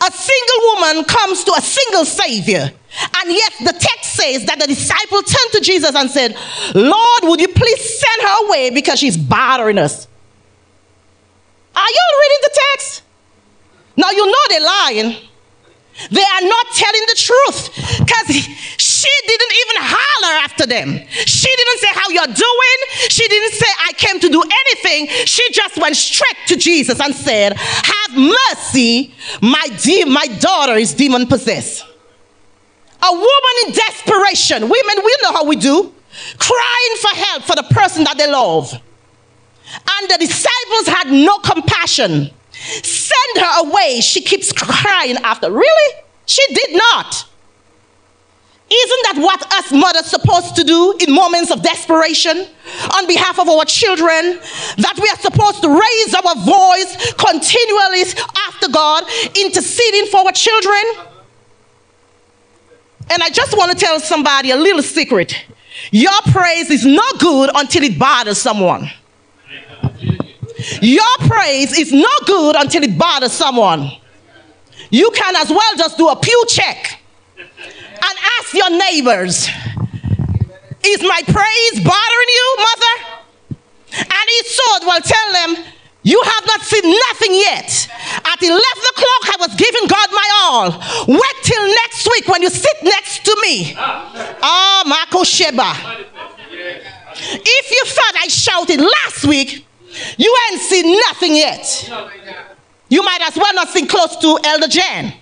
A 0.04 0.12
single 0.12 0.76
woman 0.76 1.06
comes 1.06 1.44
to 1.44 1.54
a 1.54 1.62
single 1.62 2.06
Savior. 2.06 2.72
And 3.18 3.32
yet 3.32 3.54
the 3.60 3.74
text 3.80 4.16
says 4.16 4.46
that 4.46 4.60
the 4.60 4.68
disciple 4.68 5.22
turned 5.22 5.52
to 5.54 5.62
Jesus 5.62 5.96
and 5.96 6.10
said, 6.10 6.36
Lord, 6.74 7.24
would 7.24 7.40
you 7.40 7.48
please 7.48 8.00
send 8.00 8.28
her 8.28 8.48
away 8.48 8.70
because 8.72 9.00
she's 9.00 9.18
bothering 9.18 9.78
us? 9.78 10.08
Are 11.76 11.92
y'all 11.96 12.20
reading 12.22 12.42
the 12.42 12.60
text? 12.72 13.02
Now 13.98 14.12
you 14.12 14.26
know 14.26 14.44
they're 14.50 14.66
lying. 14.66 15.28
They 16.10 16.22
are 16.22 16.42
not 16.42 16.66
telling 16.74 17.06
the 17.08 17.16
truth 17.16 17.70
because 18.00 18.36
she 18.36 19.10
didn't 19.28 19.54
even 19.62 19.76
holler 19.80 20.44
after 20.44 20.66
them. 20.66 21.00
She 21.26 21.50
didn't 21.56 21.80
say 21.80 21.88
how 21.92 22.10
you're 22.10 22.34
doing. 22.34 22.78
She 23.10 23.28
didn't 23.28 23.54
say 23.54 23.68
I 23.88 23.92
came 23.94 24.20
to 24.20 24.30
do 24.30 24.42
anything. 24.42 25.08
She 25.26 25.44
just 25.52 25.78
went 25.78 25.96
straight 25.96 26.38
to 26.48 26.56
Jesus 26.56 27.00
and 27.00 27.14
said, 27.14 27.58
"Have 27.58 28.18
mercy, 28.18 29.14
my 29.42 29.68
de- 29.84 30.06
my 30.06 30.28
daughter 30.40 30.76
is 30.78 30.94
demon 30.94 31.28
possessed." 31.28 31.84
A 33.04 33.12
woman 33.12 33.56
in 33.66 33.74
desperation. 33.74 34.70
Women, 34.70 34.96
we 35.04 35.16
know 35.24 35.34
how 35.34 35.44
we 35.44 35.56
do, 35.56 35.94
crying 36.38 36.96
for 37.00 37.16
help 37.16 37.44
for 37.44 37.56
the 37.56 37.64
person 37.64 38.04
that 38.06 38.18
they 38.18 38.32
love. 38.32 38.80
And 39.74 40.10
the 40.10 40.18
disciples 40.20 40.88
had 40.88 41.12
no 41.12 41.38
compassion. 41.40 42.30
Send 42.52 43.38
her 43.38 43.68
away. 43.68 44.02
She 44.02 44.22
keeps 44.22 44.52
crying 44.52 45.18
after. 45.18 45.52
Really? 45.52 46.04
She 46.26 46.42
did 46.54 46.78
not. 46.78 47.26
Isn't 48.74 49.04
that 49.04 49.18
what 49.18 49.54
us 49.54 49.72
mothers 49.74 50.06
supposed 50.06 50.56
to 50.56 50.64
do 50.64 50.96
in 51.02 51.14
moments 51.14 51.52
of 51.52 51.62
desperation 51.62 52.48
on 52.96 53.06
behalf 53.06 53.38
of 53.38 53.50
our 53.50 53.66
children? 53.66 54.40
That 54.78 54.98
we 55.02 55.10
are 55.10 55.20
supposed 55.20 55.62
to 55.64 55.70
raise 55.70 56.16
our 56.16 56.36
voice 56.40 57.14
continually 57.20 58.04
after 58.48 58.70
God, 58.70 59.04
interceding 59.36 60.06
for 60.06 60.20
our 60.22 60.32
children? 60.32 60.82
And 63.10 63.22
I 63.22 63.30
just 63.30 63.58
want 63.58 63.72
to 63.72 63.78
tell 63.78 64.00
somebody 64.00 64.52
a 64.52 64.56
little 64.56 64.84
secret. 64.84 65.36
Your 65.92 66.22
praise 66.32 66.70
is 66.70 66.86
not 66.86 67.20
good 67.20 67.50
until 67.54 67.84
it 67.84 68.00
bothers 68.00 68.38
someone. 68.38 68.90
Your 70.82 71.18
praise 71.20 71.78
is 71.78 71.92
not 71.92 72.26
good 72.26 72.56
until 72.56 72.84
it 72.84 72.98
bothers 72.98 73.32
someone. 73.32 73.92
You 74.90 75.12
can 75.12 75.36
as 75.36 75.50
well 75.50 75.76
just 75.78 75.98
do 75.98 76.10
a 76.10 76.16
pew 76.16 76.46
check 76.48 77.02
and 77.38 78.20
ask 78.40 78.54
your 78.54 78.70
neighbors, 78.70 79.48
Is 80.84 81.02
my 81.04 81.22
praise 81.26 81.84
bothering 81.84 82.32
you, 82.40 82.56
mother? 82.58 82.96
And 83.94 84.30
he 84.30 84.42
said, 84.44 84.80
Well, 84.86 85.02
tell 85.02 85.34
them, 85.34 85.66
you 86.04 86.22
have 86.24 86.46
not 86.48 86.62
seen 86.62 86.84
nothing 86.84 87.36
yet. 87.36 87.88
At 88.26 88.42
11 88.42 88.58
o'clock, 88.58 89.24
I 89.24 89.36
was 89.40 89.56
giving 89.56 89.88
God 89.88 90.10
my 90.12 90.30
all. 90.42 90.70
Wait 91.08 91.38
till 91.44 91.68
next 91.68 92.08
week 92.12 92.28
when 92.28 92.42
you 92.42 92.50
sit 92.50 92.78
next 92.84 93.24
to 93.26 93.38
me. 93.44 93.76
Ah, 93.78 94.84
oh, 94.84 94.90
Marco 94.90 95.24
Sheba. 95.24 95.74
If 97.14 97.72
you 97.72 97.84
thought 97.86 98.14
I 98.20 98.28
shouted 98.28 98.82
last 98.82 99.26
week, 99.26 99.66
you 100.18 100.38
ain't 100.52 100.62
seen 100.62 100.98
nothing 101.08 101.36
yet. 101.36 101.90
You 102.90 103.04
might 103.04 103.22
as 103.22 103.38
well 103.38 103.54
not 103.54 103.70
sing 103.70 103.88
close 103.88 104.18
to 104.18 104.38
Elder 104.44 104.68
Jan. 104.68 105.14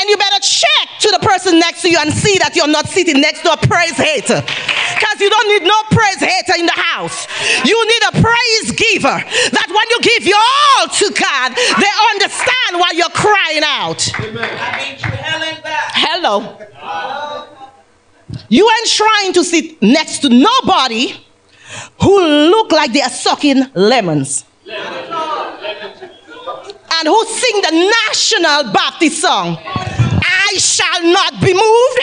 And, 0.00 0.08
you 0.08 0.16
better 0.16 0.42
check 0.42 0.88
to 1.00 1.10
the 1.12 1.20
person 1.22 1.60
next 1.60 1.82
to 1.82 1.90
you 1.90 1.96
and 2.00 2.12
see 2.12 2.36
that 2.38 2.56
you're 2.56 2.66
not 2.66 2.88
sitting 2.88 3.20
next 3.20 3.42
to 3.42 3.52
a 3.52 3.56
praise 3.56 3.96
hater. 3.96 4.42
Because 4.42 5.20
you 5.20 5.30
don't 5.30 5.48
need 5.48 5.62
no 5.62 5.78
praise 5.94 6.18
hater 6.18 6.58
in 6.58 6.66
the 6.66 6.74
house. 6.74 7.28
You 7.64 7.78
need 7.86 8.02
a 8.10 8.12
praise 8.18 8.72
giver. 8.72 9.22
That 9.54 9.68
when 9.70 9.86
you 9.94 9.98
give 10.02 10.26
your 10.26 10.42
all 10.42 10.88
to 10.88 11.06
God, 11.14 11.54
they 11.54 11.92
understand 12.18 12.80
why 12.82 12.90
you're 12.98 13.14
crying 13.14 13.62
out. 13.62 14.02
Hello. 15.94 16.58
You 18.52 18.68
ain't 18.68 18.88
trying 18.88 19.32
to 19.32 19.44
sit 19.44 19.80
next 19.80 20.18
to 20.18 20.28
nobody 20.28 21.14
who 22.02 22.20
look 22.20 22.70
like 22.70 22.92
they 22.92 23.00
are 23.00 23.08
sucking 23.08 23.62
lemons. 23.74 24.44
And 24.68 25.08
who 27.08 27.24
sing 27.24 27.62
the 27.62 27.90
national 28.06 28.70
Baptist 28.74 29.22
song. 29.22 29.56
I 30.52 30.58
shall 30.58 31.02
not 31.08 31.40
be 31.40 31.54
moved. 31.56 32.00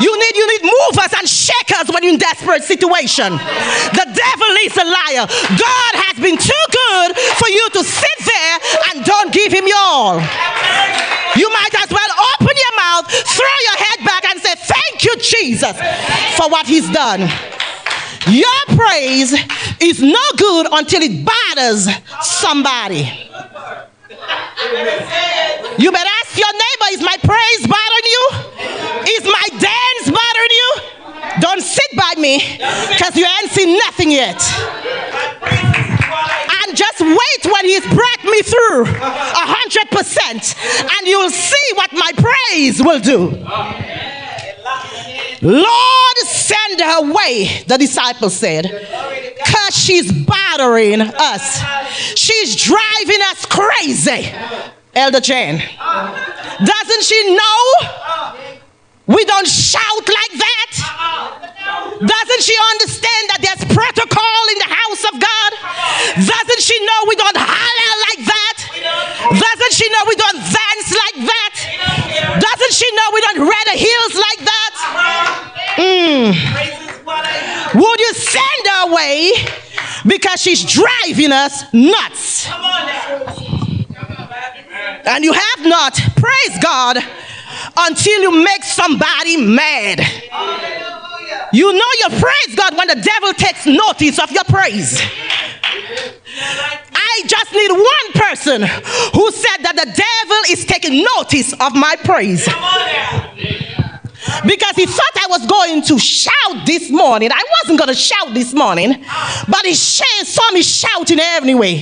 You 0.00 0.12
need 0.16 0.34
you 0.34 0.46
need 0.48 0.64
movers 0.64 1.12
and 1.12 1.28
shakers 1.28 1.92
when 1.92 2.02
you're 2.02 2.16
in 2.16 2.18
desperate 2.18 2.64
situation. 2.64 3.36
The 3.36 4.06
devil 4.08 4.52
is 4.64 4.72
a 4.80 4.86
liar. 4.88 5.28
God 5.28 5.92
has 6.08 6.16
been 6.16 6.40
too 6.40 6.64
good 6.72 7.10
for 7.36 7.48
you 7.52 7.68
to 7.76 7.84
sit 7.84 8.18
there 8.24 8.56
and 8.88 9.04
don't 9.04 9.32
give 9.32 9.52
him 9.52 9.68
your 9.68 9.76
all. 9.76 10.16
You 11.36 11.48
might 11.52 11.74
as 11.84 11.90
well 11.92 12.12
open 12.32 12.54
your 12.56 12.74
mouth, 12.80 13.04
throw 13.12 13.56
your 13.68 13.78
head 13.84 13.98
back, 14.08 14.24
and 14.24 14.40
say, 14.40 14.54
Thank 14.56 15.04
you, 15.04 15.14
Jesus, 15.20 15.76
for 16.40 16.48
what 16.48 16.66
he's 16.66 16.88
done. 16.90 17.28
Your 18.32 18.60
praise 18.72 19.36
is 19.80 20.00
no 20.00 20.24
good 20.38 20.66
until 20.72 21.02
it 21.02 21.28
bothers 21.28 21.88
somebody. 22.22 23.04
You 25.78 25.90
better 25.90 26.10
ask 26.20 26.38
your 26.38 26.52
neighbor, 26.52 26.88
is 26.92 27.02
my 27.02 27.16
praise 27.22 27.66
bothering 27.66 28.08
you? 28.14 28.30
Is 29.18 29.24
my 29.24 29.48
dance 29.58 30.10
bothering 30.10 30.54
you? 30.60 30.70
Don't 31.40 31.62
sit 31.62 31.96
by 31.96 32.14
me 32.18 32.38
because 32.38 33.16
you 33.16 33.26
ain't 33.26 33.50
seen 33.50 33.78
nothing 33.86 34.10
yet. 34.10 34.40
And 36.64 36.76
just 36.76 37.00
wait 37.00 37.52
when 37.52 37.64
he's 37.64 37.86
brought 37.86 38.24
me 38.24 38.42
through 38.42 38.84
a 38.84 39.44
hundred 39.48 39.90
percent, 39.90 40.54
and 40.78 41.06
you'll 41.06 41.30
see 41.30 41.72
what 41.74 41.92
my 41.92 42.12
praise 42.16 42.82
will 42.82 43.00
do. 43.00 43.30
Lord, 45.42 46.16
send 46.18 46.80
her 46.80 46.98
away, 47.00 47.64
the 47.66 47.76
disciples 47.76 48.34
said, 48.34 48.62
because 48.62 49.76
she's 49.76 50.12
bothering 50.12 51.00
us. 51.00 51.60
She's 52.16 52.54
driving 52.54 53.20
us 53.30 53.44
crazy. 53.46 54.32
Elder 54.94 55.20
Jane, 55.20 55.56
doesn't 56.64 57.02
she 57.02 57.34
know 57.34 58.36
we 59.06 59.24
don't 59.24 59.48
shout 59.48 60.06
like 60.06 60.38
that? 60.38 60.72
Doesn't 61.98 62.42
she 62.42 62.56
understand 62.72 63.24
that 63.34 63.40
there's 63.42 63.64
protocol 63.74 64.42
in 64.52 64.58
the 64.58 64.70
house 64.70 65.02
of 65.10 65.18
God? 65.18 65.50
Doesn't 66.22 66.62
she 66.62 66.78
know 66.86 66.98
we 67.08 67.16
don't 67.16 67.36
holler 67.36 67.94
like 68.10 68.26
that? 68.26 68.41
Doesn't 69.30 69.72
she 69.72 69.88
know 69.88 70.02
we 70.08 70.16
don't 70.16 70.40
dance 70.40 70.90
like 70.90 71.26
that? 71.26 71.54
Doesn't 72.40 72.72
she 72.72 72.88
know 72.94 73.10
we 73.14 73.20
don't 73.20 73.40
wear 73.46 73.64
the 73.72 73.78
heels 73.78 74.14
like 74.14 74.40
that? 74.44 74.72
Mm. 75.76 76.34
Would 77.74 78.00
you 78.00 78.14
send 78.14 78.66
her 78.66 78.90
away 78.90 79.32
because 80.06 80.40
she's 80.40 80.64
driving 80.64 81.32
us 81.32 81.64
nuts? 81.72 82.48
And 85.04 85.24
you 85.24 85.32
have 85.32 85.66
not, 85.66 85.94
praise 86.16 86.58
God, 86.62 86.98
until 87.76 88.22
you 88.22 88.44
make 88.44 88.64
somebody 88.64 89.36
mad. 89.36 90.00
You 91.52 91.72
know 91.72 91.90
you 92.00 92.08
praise 92.08 92.54
God 92.56 92.76
when 92.76 92.88
the 92.88 92.94
devil 92.94 93.32
takes 93.34 93.66
notice 93.66 94.18
of 94.18 94.30
your 94.30 94.44
praise. 94.44 95.02
I 96.34 97.22
just 97.26 97.52
need 97.52 97.70
one 97.70 98.12
person 98.14 98.62
who 98.62 99.30
said 99.30 99.58
that 99.62 99.76
the 99.76 99.84
devil 99.84 100.40
is 100.50 100.64
taking 100.64 101.04
notice 101.16 101.52
of 101.52 101.74
my 101.74 101.96
praise 102.04 102.48
because 104.46 104.76
he 104.76 104.86
thought 104.86 105.16
I 105.16 105.26
was 105.28 105.46
going 105.46 105.82
to 105.82 105.98
shout 105.98 106.66
this 106.66 106.90
morning. 106.90 107.30
I 107.32 107.42
wasn't 107.62 107.78
going 107.78 107.88
to 107.88 107.94
shout 107.94 108.34
this 108.34 108.52
morning, 108.54 109.04
but 109.48 109.64
he 109.64 109.74
saw 109.74 110.50
me 110.52 110.62
shouting 110.62 111.18
anyway. 111.20 111.74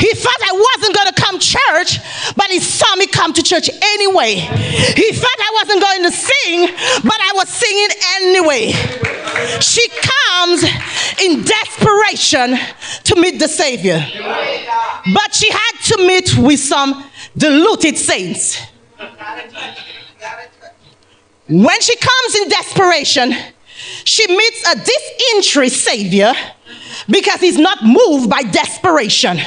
He 0.00 0.12
thought 0.14 0.40
I 0.42 0.52
wasn't 0.52 0.94
going 0.96 1.08
to 1.12 1.14
come 1.20 1.38
church, 1.38 1.98
but 2.36 2.50
he 2.50 2.60
saw 2.60 2.94
me 2.96 3.06
come 3.06 3.32
to 3.32 3.42
church 3.42 3.68
anyway. 3.70 4.34
He 4.34 5.12
thought 5.12 5.38
I 5.38 5.50
wasn't 5.62 5.82
going 5.82 6.02
to 6.04 6.12
sing, 6.12 6.66
but 7.02 7.18
I 7.20 7.32
was 7.34 7.48
singing 7.48 7.88
anyway. 8.16 8.72
She 9.60 9.88
comes 9.88 10.64
in 11.22 11.44
desperation 11.44 12.58
to 13.04 13.20
meet 13.20 13.38
the 13.38 13.48
Savior, 13.48 14.04
but 15.14 15.34
she 15.34 15.50
had 15.50 15.72
to 15.84 16.06
meet 16.06 16.36
with 16.36 16.60
some 16.60 17.04
deluded 17.36 17.96
saints. 17.96 18.60
When 21.48 21.80
she 21.80 21.96
comes 21.96 22.34
in 22.36 22.48
desperation, 22.48 23.34
she 24.04 24.26
meets 24.28 24.68
a 24.68 24.76
disinterested 24.76 25.80
Savior 25.80 26.32
because 27.08 27.40
he's 27.40 27.58
not 27.58 27.82
moved 27.82 28.30
by 28.30 28.42
desperation. 28.42 29.38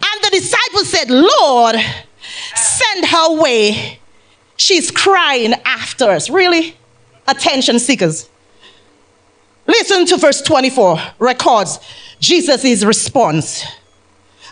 And 0.00 0.22
the 0.22 0.30
disciples 0.30 0.88
said, 0.88 1.10
Lord, 1.10 1.76
send 2.54 3.06
her 3.06 3.34
away. 3.34 4.00
She's 4.56 4.90
crying 4.90 5.54
after 5.64 6.10
us. 6.10 6.28
Really? 6.28 6.76
Attention 7.26 7.78
seekers. 7.78 8.28
Listen 9.66 10.06
to 10.06 10.16
verse 10.16 10.42
24, 10.42 10.98
records 11.18 11.78
Jesus' 12.20 12.82
response. 12.84 13.64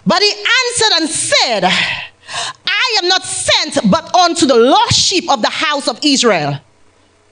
But 0.07 0.23
he 0.23 0.31
answered 0.31 0.93
and 1.01 1.09
said, 1.09 1.65
I 2.87 3.01
am 3.03 3.09
not 3.09 3.25
sent 3.25 3.91
but 3.91 4.15
unto 4.15 4.47
the 4.47 4.57
lost 4.57 4.95
sheep 4.95 5.31
of 5.31 5.43
the 5.43 5.51
house 5.51 5.89
of 5.89 5.99
Israel. 6.03 6.61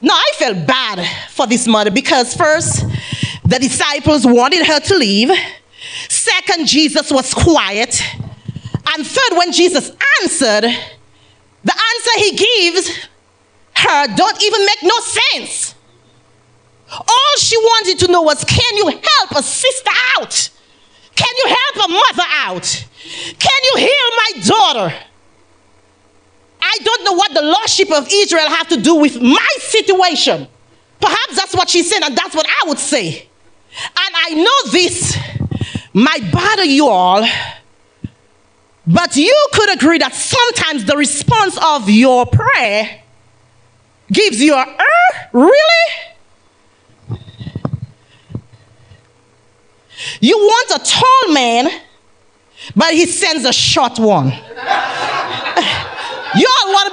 Now 0.00 0.14
I 0.14 0.30
felt 0.36 0.66
bad 0.66 1.06
for 1.30 1.46
this 1.46 1.66
mother 1.66 1.90
because 1.90 2.34
first, 2.34 2.84
the 3.44 3.58
disciples 3.58 4.26
wanted 4.26 4.66
her 4.66 4.80
to 4.80 4.96
leave. 4.96 5.30
Second, 6.08 6.66
Jesus 6.66 7.10
was 7.10 7.32
quiet. 7.32 8.02
And 8.94 9.06
third, 9.06 9.38
when 9.38 9.52
Jesus 9.52 9.90
answered, 10.22 10.64
the 11.64 11.72
answer 11.72 12.10
he 12.16 12.36
gives 12.36 13.08
her 13.76 14.16
don't 14.16 14.42
even 14.42 14.66
make 14.66 14.82
no 14.82 14.98
sense. 15.00 15.74
All 16.90 17.34
she 17.38 17.56
wanted 17.56 17.98
to 18.00 18.12
know 18.12 18.22
was, 18.22 18.44
can 18.44 18.76
you 18.76 18.86
help 18.86 19.30
a 19.36 19.42
sister 19.42 19.90
out? 20.18 20.50
Can 21.14 21.34
you 21.38 21.56
help 21.56 21.88
a 21.88 21.92
mother 21.92 22.28
out? 22.30 22.86
Can 23.38 23.60
you 23.64 23.76
heal 23.76 24.10
my 24.16 24.30
daughter? 24.44 24.94
I 26.66 26.78
don't 26.82 27.04
know 27.04 27.12
what 27.12 27.34
the 27.34 27.42
lordship 27.42 27.92
of 27.92 28.08
Israel 28.10 28.48
have 28.48 28.68
to 28.68 28.78
do 28.78 28.94
with 28.94 29.20
my 29.20 29.48
situation. 29.58 30.48
Perhaps 30.98 31.36
that's 31.36 31.54
what 31.54 31.68
she 31.68 31.82
said, 31.82 32.02
and 32.02 32.16
that's 32.16 32.34
what 32.34 32.46
I 32.46 32.68
would 32.68 32.78
say. 32.78 33.28
And 33.78 34.14
I 34.14 34.34
know 34.34 34.72
this 34.72 35.16
might 35.92 36.32
bother 36.32 36.64
you 36.64 36.88
all, 36.88 37.26
but 38.86 39.16
you 39.16 39.46
could 39.52 39.74
agree 39.74 39.98
that 39.98 40.14
sometimes 40.14 40.86
the 40.86 40.96
response 40.96 41.58
of 41.62 41.90
your 41.90 42.24
prayer 42.26 43.02
gives 44.10 44.40
you 44.40 44.54
a, 44.54 44.62
er, 44.62 45.28
really? 45.32 45.90
You 50.20 50.38
want 50.38 50.80
a 50.80 50.84
tall 50.84 51.32
man, 51.32 51.68
but 52.74 52.94
he 52.94 53.06
sends 53.06 53.44
a 53.44 53.52
short 53.52 53.98
one. 53.98 54.32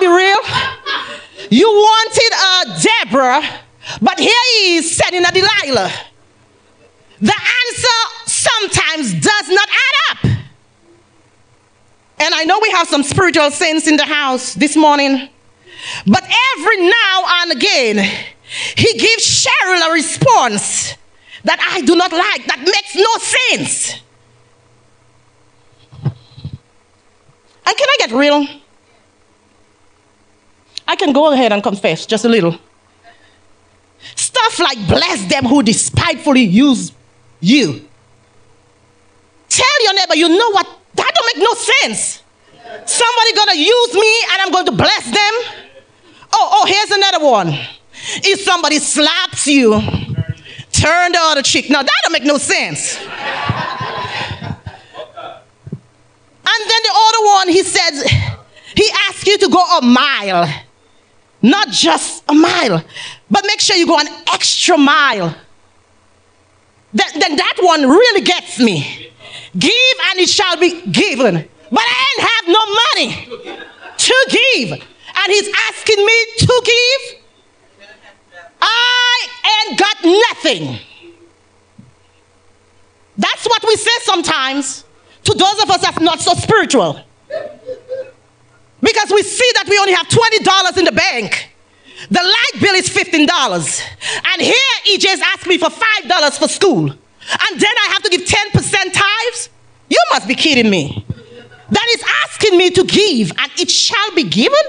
Be 0.01 0.07
real? 0.07 0.37
You 1.51 1.69
wanted 1.69 2.33
a 2.33 2.81
Deborah, 2.81 3.43
but 4.01 4.19
here 4.19 4.43
he 4.55 4.77
is 4.77 4.97
sending 4.97 5.23
a 5.23 5.31
Delilah. 5.31 5.91
The 7.19 7.35
answer 7.35 7.99
sometimes 8.25 9.13
does 9.13 9.49
not 9.49 9.69
add 9.69 9.95
up. 10.09 10.25
And 12.17 12.33
I 12.33 12.45
know 12.45 12.57
we 12.59 12.71
have 12.71 12.87
some 12.87 13.03
spiritual 13.03 13.51
saints 13.51 13.85
in 13.85 13.95
the 13.95 14.05
house 14.05 14.55
this 14.55 14.75
morning, 14.75 15.29
but 16.07 16.23
every 16.57 16.77
now 16.77 17.23
and 17.43 17.51
again, 17.51 17.97
he 18.75 18.93
gives 18.97 19.45
Cheryl 19.45 19.87
a 19.87 19.93
response 19.93 20.95
that 21.43 21.59
I 21.71 21.81
do 21.81 21.95
not 21.95 22.11
like, 22.11 22.47
that 22.47 22.59
makes 22.59 22.95
no 22.95 23.17
sense. 23.19 24.01
And 26.03 27.77
can 27.77 27.87
I 27.87 27.95
get 27.99 28.11
real? 28.13 28.47
I 30.91 30.95
can 30.97 31.13
go 31.13 31.31
ahead 31.31 31.53
and 31.53 31.63
confess 31.63 32.05
just 32.05 32.25
a 32.25 32.27
little. 32.27 32.53
Stuff 34.15 34.59
like 34.59 34.77
bless 34.89 35.23
them 35.29 35.45
who 35.45 35.63
despitefully 35.63 36.41
use 36.41 36.91
you. 37.39 37.87
Tell 39.47 39.83
your 39.83 39.93
neighbor, 39.93 40.15
you 40.15 40.27
know 40.27 40.51
what? 40.51 40.67
That 40.95 41.09
don't 41.15 41.27
make 41.33 41.41
no 41.47 41.53
sense. 41.53 42.21
Somebody 42.85 43.33
gonna 43.35 43.55
use 43.55 43.93
me 43.93 44.23
and 44.31 44.41
I'm 44.41 44.51
going 44.51 44.65
to 44.65 44.73
bless 44.73 45.05
them. 45.05 45.33
Oh, 46.33 46.49
oh, 46.59 46.65
here's 46.67 46.91
another 46.91 47.23
one. 47.23 47.57
If 48.27 48.41
somebody 48.41 48.79
slaps 48.79 49.47
you, 49.47 49.71
turn 50.73 51.13
the 51.13 51.19
other 51.21 51.41
cheek. 51.41 51.69
Now 51.69 51.83
that 51.83 52.01
don't 52.03 52.11
make 52.11 52.25
no 52.25 52.37
sense. 52.37 52.99
And 56.43 56.69
then 56.69 56.81
the 56.83 56.93
other 56.93 57.25
one, 57.27 57.47
he 57.47 57.63
says, 57.63 58.03
he 58.75 58.89
asks 59.07 59.25
you 59.25 59.37
to 59.37 59.47
go 59.47 59.63
a 59.77 59.81
mile. 59.81 60.49
Not 61.41 61.69
just 61.69 62.23
a 62.29 62.33
mile, 62.33 62.83
but 63.29 63.43
make 63.47 63.59
sure 63.59 63.75
you 63.75 63.87
go 63.87 63.99
an 63.99 64.07
extra 64.31 64.77
mile. 64.77 65.35
Then, 66.93 67.07
then 67.19 67.35
that 67.35 67.57
one 67.61 67.89
really 67.89 68.21
gets 68.21 68.59
me. 68.59 69.11
Give 69.57 69.71
and 70.09 70.19
it 70.19 70.29
shall 70.29 70.57
be 70.57 70.81
given. 70.87 71.47
But 71.71 71.83
I 71.83 72.05
ain't 72.11 72.29
have 72.29 72.47
no 72.47 72.65
money 72.75 73.57
to 73.97 74.15
give. 74.29 74.71
And 74.71 75.33
he's 75.33 75.49
asking 75.69 76.05
me 76.05 76.25
to 76.39 76.61
give. 76.65 77.21
I 78.61 79.27
ain't 79.67 79.79
got 79.79 79.97
nothing. 80.03 80.79
That's 83.17 83.45
what 83.45 83.63
we 83.67 83.75
say 83.75 83.91
sometimes 84.01 84.83
to 85.23 85.33
those 85.33 85.63
of 85.63 85.69
us 85.69 85.81
that's 85.81 85.99
not 85.99 86.19
so 86.19 86.33
spiritual. 86.33 86.99
Because 88.81 89.11
we 89.11 89.23
see 89.23 89.49
that 89.55 89.67
we 89.69 89.77
only 89.77 89.93
have 89.93 90.07
$20 90.07 90.77
in 90.77 90.85
the 90.85 90.91
bank. 90.91 91.49
The 92.09 92.21
light 92.21 92.61
bill 92.61 92.75
is 92.75 92.89
$15. 92.89 93.29
And 94.33 94.41
here 94.41 94.55
EJ's 94.91 95.21
asked 95.21 95.47
me 95.47 95.57
for 95.57 95.69
$5 95.69 96.39
for 96.39 96.47
school. 96.47 96.89
And 96.89 97.59
then 97.59 97.75
I 97.85 97.89
have 97.93 98.03
to 98.03 98.09
give 98.09 98.21
10% 98.21 98.93
tithes? 98.93 99.49
You 99.89 99.99
must 100.11 100.27
be 100.27 100.35
kidding 100.35 100.69
me. 100.69 101.05
That 101.69 101.87
is 101.95 102.03
asking 102.25 102.57
me 102.57 102.69
to 102.71 102.83
give, 102.83 103.31
and 103.37 103.51
it 103.57 103.69
shall 103.69 104.15
be 104.15 104.23
given? 104.23 104.59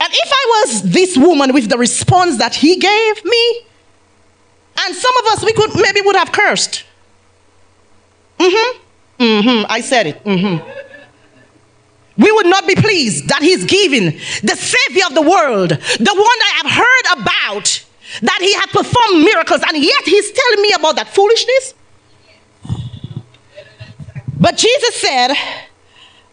And 0.00 0.12
if 0.12 0.32
I 0.32 0.44
was 0.48 0.82
this 0.82 1.16
woman 1.16 1.52
with 1.52 1.68
the 1.68 1.78
response 1.78 2.38
that 2.38 2.54
he 2.54 2.76
gave 2.76 3.24
me, 3.24 3.60
and 4.80 4.94
some 4.94 5.12
of 5.18 5.32
us 5.32 5.44
we 5.44 5.52
could 5.52 5.70
maybe 5.74 6.00
would 6.00 6.16
have 6.16 6.32
cursed. 6.32 6.84
Mm-hmm. 8.38 8.78
Mm-hmm. 9.22 9.66
I 9.68 9.80
said 9.80 10.06
it. 10.06 10.24
Mm-hmm. 10.24 10.81
We 12.16 12.30
would 12.30 12.46
not 12.46 12.66
be 12.66 12.74
pleased 12.74 13.28
that 13.28 13.42
he's 13.42 13.64
giving 13.64 14.18
the 14.42 14.56
savior 14.56 15.04
of 15.06 15.14
the 15.14 15.22
world, 15.22 15.70
the 15.70 16.14
one 16.14 16.38
I 16.48 16.60
have 16.62 16.70
heard 16.70 17.22
about, 17.22 17.84
that 18.20 18.38
he 18.40 18.52
had 18.52 18.66
performed 18.66 19.24
miracles, 19.24 19.62
and 19.66 19.82
yet 19.82 20.04
he's 20.04 20.30
telling 20.30 20.62
me 20.62 20.72
about 20.72 20.96
that 20.96 21.08
foolishness. 21.08 21.74
But 24.38 24.56
Jesus 24.56 24.96
said, 24.96 25.30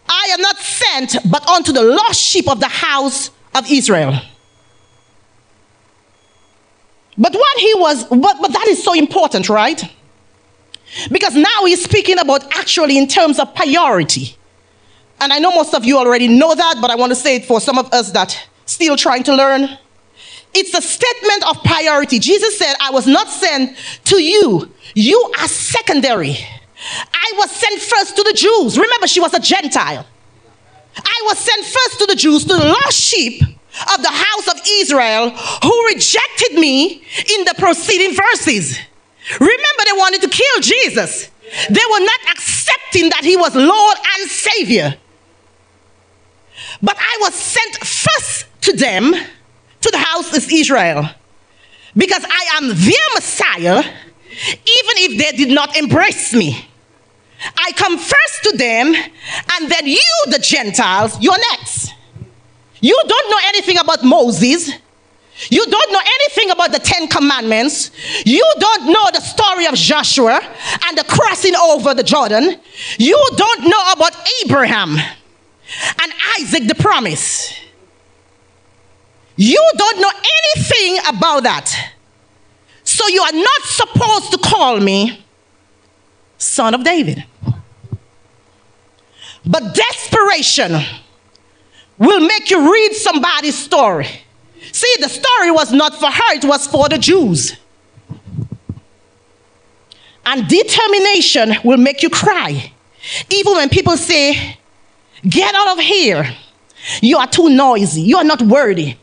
I 0.08 0.28
am 0.32 0.40
not 0.40 0.58
sent 0.58 1.16
but 1.30 1.48
unto 1.48 1.72
the 1.72 1.82
lost 1.82 2.20
sheep 2.20 2.50
of 2.50 2.60
the 2.60 2.68
house 2.68 3.30
of 3.54 3.70
Israel. 3.70 4.20
But 7.16 7.34
what 7.34 7.58
he 7.58 7.74
was, 7.76 8.04
but, 8.04 8.18
but 8.40 8.52
that 8.52 8.66
is 8.68 8.82
so 8.82 8.94
important, 8.94 9.48
right? 9.48 9.82
Because 11.12 11.36
now 11.36 11.64
he's 11.66 11.84
speaking 11.84 12.18
about 12.18 12.44
actually 12.56 12.98
in 12.98 13.06
terms 13.06 13.38
of 13.38 13.54
priority. 13.54 14.36
And 15.20 15.32
I 15.32 15.38
know 15.38 15.50
most 15.50 15.74
of 15.74 15.84
you 15.84 15.98
already 15.98 16.28
know 16.28 16.54
that, 16.54 16.78
but 16.80 16.90
I 16.90 16.94
want 16.94 17.10
to 17.10 17.16
say 17.16 17.36
it 17.36 17.44
for 17.44 17.60
some 17.60 17.78
of 17.78 17.92
us 17.92 18.10
that 18.12 18.48
still 18.64 18.96
trying 18.96 19.22
to 19.24 19.34
learn. 19.34 19.78
It's 20.54 20.74
a 20.74 20.82
statement 20.82 21.48
of 21.48 21.62
priority. 21.62 22.18
Jesus 22.18 22.58
said, 22.58 22.74
I 22.80 22.90
was 22.90 23.06
not 23.06 23.28
sent 23.28 23.76
to 24.04 24.20
you. 24.20 24.70
You 24.94 25.32
are 25.38 25.48
secondary. 25.48 26.36
I 27.12 27.32
was 27.36 27.50
sent 27.50 27.80
first 27.80 28.16
to 28.16 28.22
the 28.22 28.32
Jews. 28.32 28.78
Remember, 28.78 29.06
she 29.06 29.20
was 29.20 29.34
a 29.34 29.40
Gentile. 29.40 30.06
I 30.96 31.22
was 31.26 31.38
sent 31.38 31.64
first 31.64 31.98
to 32.00 32.06
the 32.06 32.16
Jews, 32.16 32.44
to 32.44 32.54
the 32.54 32.64
lost 32.64 32.98
sheep 32.98 33.42
of 33.42 34.02
the 34.02 34.10
house 34.10 34.48
of 34.48 34.60
Israel 34.80 35.30
who 35.30 35.86
rejected 35.86 36.54
me 36.54 36.94
in 36.94 37.44
the 37.44 37.54
preceding 37.58 38.16
verses. 38.16 38.78
Remember, 39.38 39.82
they 39.84 39.92
wanted 39.92 40.22
to 40.22 40.28
kill 40.28 40.60
Jesus. 40.62 41.30
They 41.68 41.80
were 41.92 42.00
not 42.00 42.20
accepting 42.32 43.10
that 43.10 43.22
he 43.22 43.36
was 43.36 43.54
Lord 43.54 43.96
and 44.18 44.30
Savior. 44.30 44.96
But 46.82 46.96
I 46.98 47.18
was 47.20 47.34
sent 47.34 47.76
first 47.76 48.46
to 48.62 48.72
them, 48.72 49.12
to 49.12 49.90
the 49.90 49.98
house 49.98 50.36
of 50.36 50.50
Israel, 50.50 51.08
because 51.96 52.24
I 52.24 52.56
am 52.56 52.68
their 52.68 53.08
Messiah, 53.14 53.78
even 53.78 54.94
if 54.96 55.18
they 55.18 55.36
did 55.36 55.54
not 55.54 55.76
embrace 55.76 56.32
me. 56.32 56.66
I 57.56 57.72
come 57.72 57.98
first 57.98 58.42
to 58.44 58.56
them, 58.56 58.94
and 58.94 59.70
then 59.70 59.86
you, 59.86 60.00
the 60.26 60.38
Gentiles, 60.38 61.18
you're 61.20 61.38
next. 61.52 61.92
You 62.80 62.98
don't 63.06 63.30
know 63.30 63.38
anything 63.48 63.78
about 63.78 64.04
Moses. 64.04 64.70
You 65.48 65.64
don't 65.66 65.92
know 65.92 66.00
anything 66.00 66.50
about 66.50 66.72
the 66.72 66.78
Ten 66.78 67.08
Commandments. 67.08 67.90
You 68.26 68.44
don't 68.58 68.86
know 68.86 69.06
the 69.12 69.20
story 69.20 69.66
of 69.66 69.74
Joshua 69.74 70.40
and 70.86 70.98
the 70.98 71.04
crossing 71.04 71.56
over 71.56 71.94
the 71.94 72.02
Jordan. 72.02 72.60
You 72.98 73.28
don't 73.36 73.64
know 73.64 73.92
about 73.92 74.12
Abraham 74.44 74.98
and 76.02 76.12
Isaac 76.38 76.66
the 76.66 76.74
promise. 76.74 77.54
You 79.36 79.70
don't 79.76 80.00
know 80.00 80.12
anything 80.54 80.98
about 81.08 81.44
that. 81.44 81.94
So 82.84 83.06
you 83.08 83.22
are 83.22 83.32
not 83.32 83.62
supposed 83.62 84.32
to 84.32 84.38
call 84.38 84.80
me 84.80 85.24
son 86.38 86.74
of 86.74 86.84
David. 86.84 87.24
But 89.46 89.74
desperation 89.74 90.76
will 91.98 92.20
make 92.20 92.50
you 92.50 92.72
read 92.72 92.92
somebody's 92.94 93.56
story. 93.56 94.08
See, 94.72 94.94
the 95.00 95.08
story 95.08 95.50
was 95.50 95.72
not 95.72 95.94
for 95.94 96.10
her, 96.10 96.34
it 96.34 96.44
was 96.44 96.66
for 96.66 96.88
the 96.88 96.98
Jews. 96.98 97.56
And 100.26 100.46
determination 100.46 101.54
will 101.64 101.78
make 101.78 102.02
you 102.02 102.10
cry. 102.10 102.72
Even 103.30 103.54
when 103.54 103.68
people 103.68 103.96
say, 103.96 104.58
Get 105.28 105.54
out 105.54 105.78
of 105.78 105.78
here. 105.78 106.26
You 107.02 107.18
are 107.18 107.26
too 107.26 107.50
noisy. 107.50 108.02
You 108.02 108.16
are 108.16 108.24
not 108.24 108.42
worthy. 108.42 108.96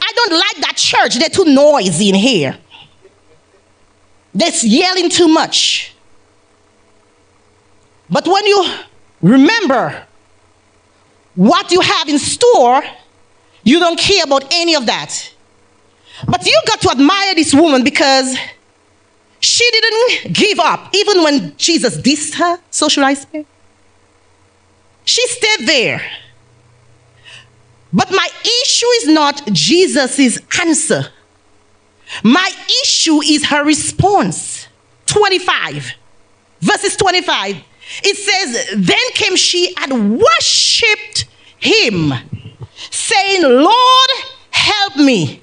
I 0.00 0.12
don't 0.14 0.32
like 0.32 0.56
that 0.66 0.76
church. 0.76 1.16
They're 1.18 1.28
too 1.28 1.46
noisy 1.46 2.10
in 2.10 2.14
here. 2.14 2.58
They're 4.34 4.50
yelling 4.62 5.08
too 5.08 5.28
much. 5.28 5.94
But 8.10 8.26
when 8.26 8.46
you 8.46 8.66
remember 9.22 10.06
what 11.34 11.72
you 11.72 11.80
have 11.80 12.08
in 12.08 12.18
store, 12.18 12.82
you 13.62 13.80
don't 13.80 13.98
care 13.98 14.24
about 14.24 14.44
any 14.52 14.74
of 14.74 14.86
that. 14.86 15.32
But 16.26 16.44
you 16.46 16.60
got 16.66 16.80
to 16.82 16.90
admire 16.90 17.34
this 17.34 17.54
woman 17.54 17.82
because 17.82 18.36
she 19.44 19.68
didn't 19.70 20.32
give 20.32 20.58
up, 20.58 20.94
even 20.94 21.22
when 21.22 21.56
Jesus 21.56 21.96
dissed 21.98 22.34
her, 22.34 22.58
socialized 22.70 23.28
her. 23.32 23.44
She 25.04 25.26
stayed 25.28 25.66
there. 25.66 26.02
But 27.92 28.10
my 28.10 28.28
issue 28.62 28.86
is 28.86 29.08
not 29.08 29.46
Jesus' 29.52 30.38
answer. 30.60 31.08
My 32.22 32.50
issue 32.82 33.22
is 33.22 33.46
her 33.46 33.64
response. 33.64 34.68
25, 35.06 35.92
verses 36.60 36.96
25. 36.96 37.56
It 38.02 38.16
says, 38.16 38.68
Then 38.76 39.10
came 39.12 39.36
she 39.36 39.74
and 39.76 40.18
worshiped 40.18 41.26
him, 41.58 42.14
saying, 42.90 43.42
Lord, 43.42 44.10
help 44.50 44.96
me. 44.96 45.42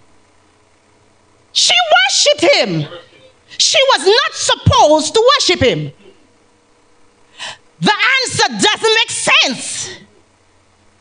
She 1.53 1.73
worshiped 2.09 2.53
him. 2.55 2.87
She 3.61 3.77
was 3.93 4.07
not 4.07 4.33
supposed 4.33 5.13
to 5.13 5.29
worship 5.37 5.59
him. 5.61 5.91
The 7.79 7.93
answer 7.93 8.67
doesn't 8.67 8.95
make 8.95 9.11
sense. 9.11 9.99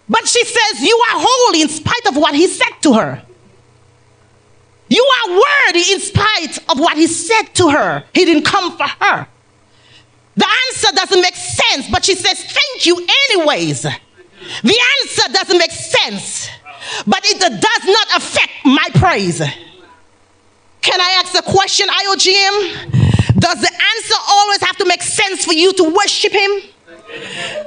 But 0.06 0.28
she 0.28 0.44
says, 0.44 0.82
You 0.82 1.02
are 1.08 1.20
holy 1.24 1.62
in 1.62 1.68
spite 1.70 2.06
of 2.06 2.16
what 2.16 2.34
he 2.34 2.46
said 2.46 2.72
to 2.82 2.92
her. 2.92 3.22
You 4.90 5.10
are 5.18 5.30
worthy 5.30 5.92
in 5.92 6.00
spite 6.00 6.58
of 6.68 6.78
what 6.78 6.98
he 6.98 7.06
said 7.06 7.54
to 7.54 7.70
her. 7.70 8.04
He 8.12 8.26
didn't 8.26 8.44
come 8.44 8.76
for 8.76 8.86
her. 8.86 9.26
The 10.36 10.46
answer 10.68 10.94
doesn't 10.94 11.20
make 11.22 11.36
sense, 11.36 11.88
but 11.90 12.04
she 12.04 12.14
says, 12.14 12.44
Thank 12.44 12.84
you, 12.84 13.06
anyways. 13.30 13.82
The 13.82 14.80
answer 15.02 15.32
doesn't 15.32 15.58
make 15.58 15.72
sense, 15.72 16.50
but 17.06 17.20
it 17.24 17.38
does 17.38 17.84
not 17.86 18.16
affect 18.18 18.50
my 18.66 18.86
praise. 18.96 19.40
Can 20.82 21.00
I 21.00 21.22
ask 21.22 21.34
a 21.38 21.42
question, 21.42 21.88
IOGM? 21.88 23.00
Does 23.38 23.60
the 23.60 23.72
answer 23.72 24.14
always 24.28 24.60
have 24.62 24.76
to 24.78 24.84
make 24.86 25.02
sense 25.02 25.44
for 25.44 25.52
you 25.52 25.72
to 25.74 25.84
worship 25.84 26.32
Him? 26.32 26.50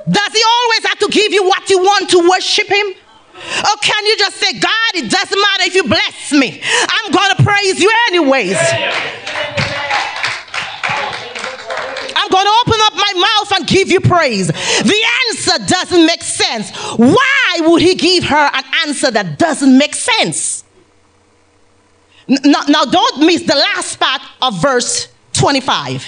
Does 0.09 0.33
He 0.33 0.43
always 0.43 0.85
have 0.87 0.99
to 0.99 1.07
give 1.11 1.31
you 1.31 1.43
what 1.43 1.69
you 1.69 1.79
want 1.79 2.09
to 2.09 2.29
worship 2.29 2.67
Him? 2.67 2.87
Or 3.35 3.75
can 3.81 4.05
you 4.05 4.17
just 4.17 4.37
say, 4.37 4.53
God, 4.59 4.91
it 4.95 5.11
doesn't 5.11 5.39
matter 5.39 5.63
if 5.63 5.75
you 5.75 5.83
bless 5.83 6.31
me, 6.31 6.61
I'm 6.63 7.11
going 7.11 7.35
to 7.35 7.43
praise 7.43 7.79
you 7.79 7.91
anyways? 8.09 8.55
I'm 12.15 12.29
going 12.29 12.45
to 12.45 12.53
open 12.65 12.79
up 12.81 12.93
my 12.93 13.13
mouth 13.15 13.51
and 13.59 13.67
give 13.67 13.89
you 13.89 13.99
praise. 13.99 14.47
The 14.47 15.05
answer 15.29 15.65
doesn't 15.65 16.05
make 16.05 16.23
sense. 16.23 16.71
Why 16.95 17.59
would 17.59 17.81
he 17.81 17.95
give 17.95 18.23
her 18.25 18.49
an 18.53 18.63
answer 18.85 19.11
that 19.11 19.37
doesn't 19.37 19.77
make 19.77 19.95
sense? 19.95 20.62
Now, 22.27 22.61
now, 22.67 22.85
don't 22.85 23.25
miss 23.25 23.43
the 23.43 23.55
last 23.55 23.99
part 23.99 24.21
of 24.41 24.61
verse 24.61 25.09
25. 25.33 26.07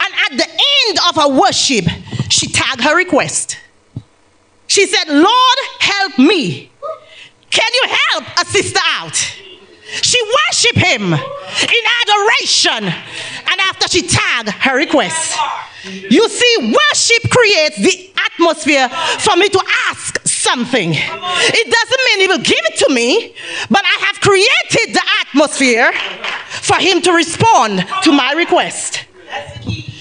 And 0.00 0.14
at 0.30 0.36
the 0.36 0.48
end 0.48 0.98
of 1.08 1.22
her 1.22 1.28
worship, 1.28 1.86
she 2.28 2.48
tagged 2.48 2.82
her 2.82 2.96
request. 2.96 3.56
She 4.66 4.86
said, 4.86 5.08
Lord, 5.08 5.58
help 5.80 6.18
me. 6.18 6.70
Can 7.50 7.70
you 7.74 7.96
help 8.12 8.24
a 8.40 8.46
sister 8.46 8.80
out? 8.94 9.14
She 9.14 10.18
worshiped 10.22 10.78
him 10.78 11.12
in 11.12 11.82
adoration. 12.02 12.84
And 12.84 13.60
after 13.60 13.88
she 13.88 14.06
tagged 14.06 14.48
her 14.48 14.76
request. 14.76 15.38
You 15.84 16.28
see, 16.28 16.56
worship 16.60 17.30
creates 17.30 17.76
the 17.82 18.12
atmosphere 18.32 18.88
for 18.88 19.36
me 19.36 19.48
to 19.48 19.62
ask 19.88 20.26
something. 20.42 20.90
It 20.94 21.66
doesn't 21.70 22.02
mean 22.06 22.20
he 22.20 22.26
will 22.26 22.44
give 22.44 22.64
it 22.70 22.76
to 22.86 22.94
me, 22.94 23.34
but 23.70 23.82
I 23.84 23.96
have 24.06 24.20
created 24.20 24.94
the 24.94 25.02
atmosphere 25.20 25.92
for 26.60 26.76
him 26.76 27.00
to 27.02 27.12
respond 27.12 27.84
to 28.02 28.12
my 28.12 28.32
request. 28.32 29.04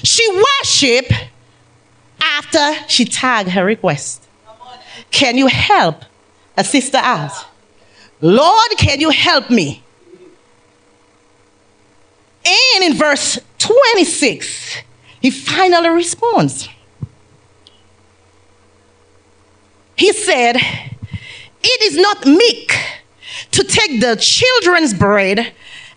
She 0.03 0.43
worship 0.61 1.11
after 2.21 2.73
she 2.87 3.05
tagged 3.05 3.49
her 3.49 3.65
request. 3.65 4.27
Can 5.11 5.37
you 5.37 5.47
help 5.47 6.03
a 6.57 6.63
sister 6.63 6.97
out? 6.97 7.31
Lord, 8.21 8.71
can 8.77 8.99
you 8.99 9.09
help 9.09 9.49
me? 9.49 9.83
And 12.45 12.83
in 12.83 12.93
verse 12.93 13.39
26, 13.59 14.77
he 15.21 15.29
finally 15.29 15.89
responds. 15.89 16.67
He 19.95 20.13
said, 20.13 20.57
It 20.57 21.81
is 21.83 21.97
not 21.97 22.25
meek 22.25 22.73
to 23.51 23.63
take 23.63 23.99
the 24.01 24.15
children's 24.15 24.93
bread 24.93 25.53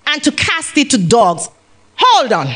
and 0.06 0.22
to 0.22 0.32
cast 0.32 0.76
it 0.76 0.90
to 0.90 0.98
dogs. 0.98 1.48
Hold 1.96 2.32
on. 2.32 2.46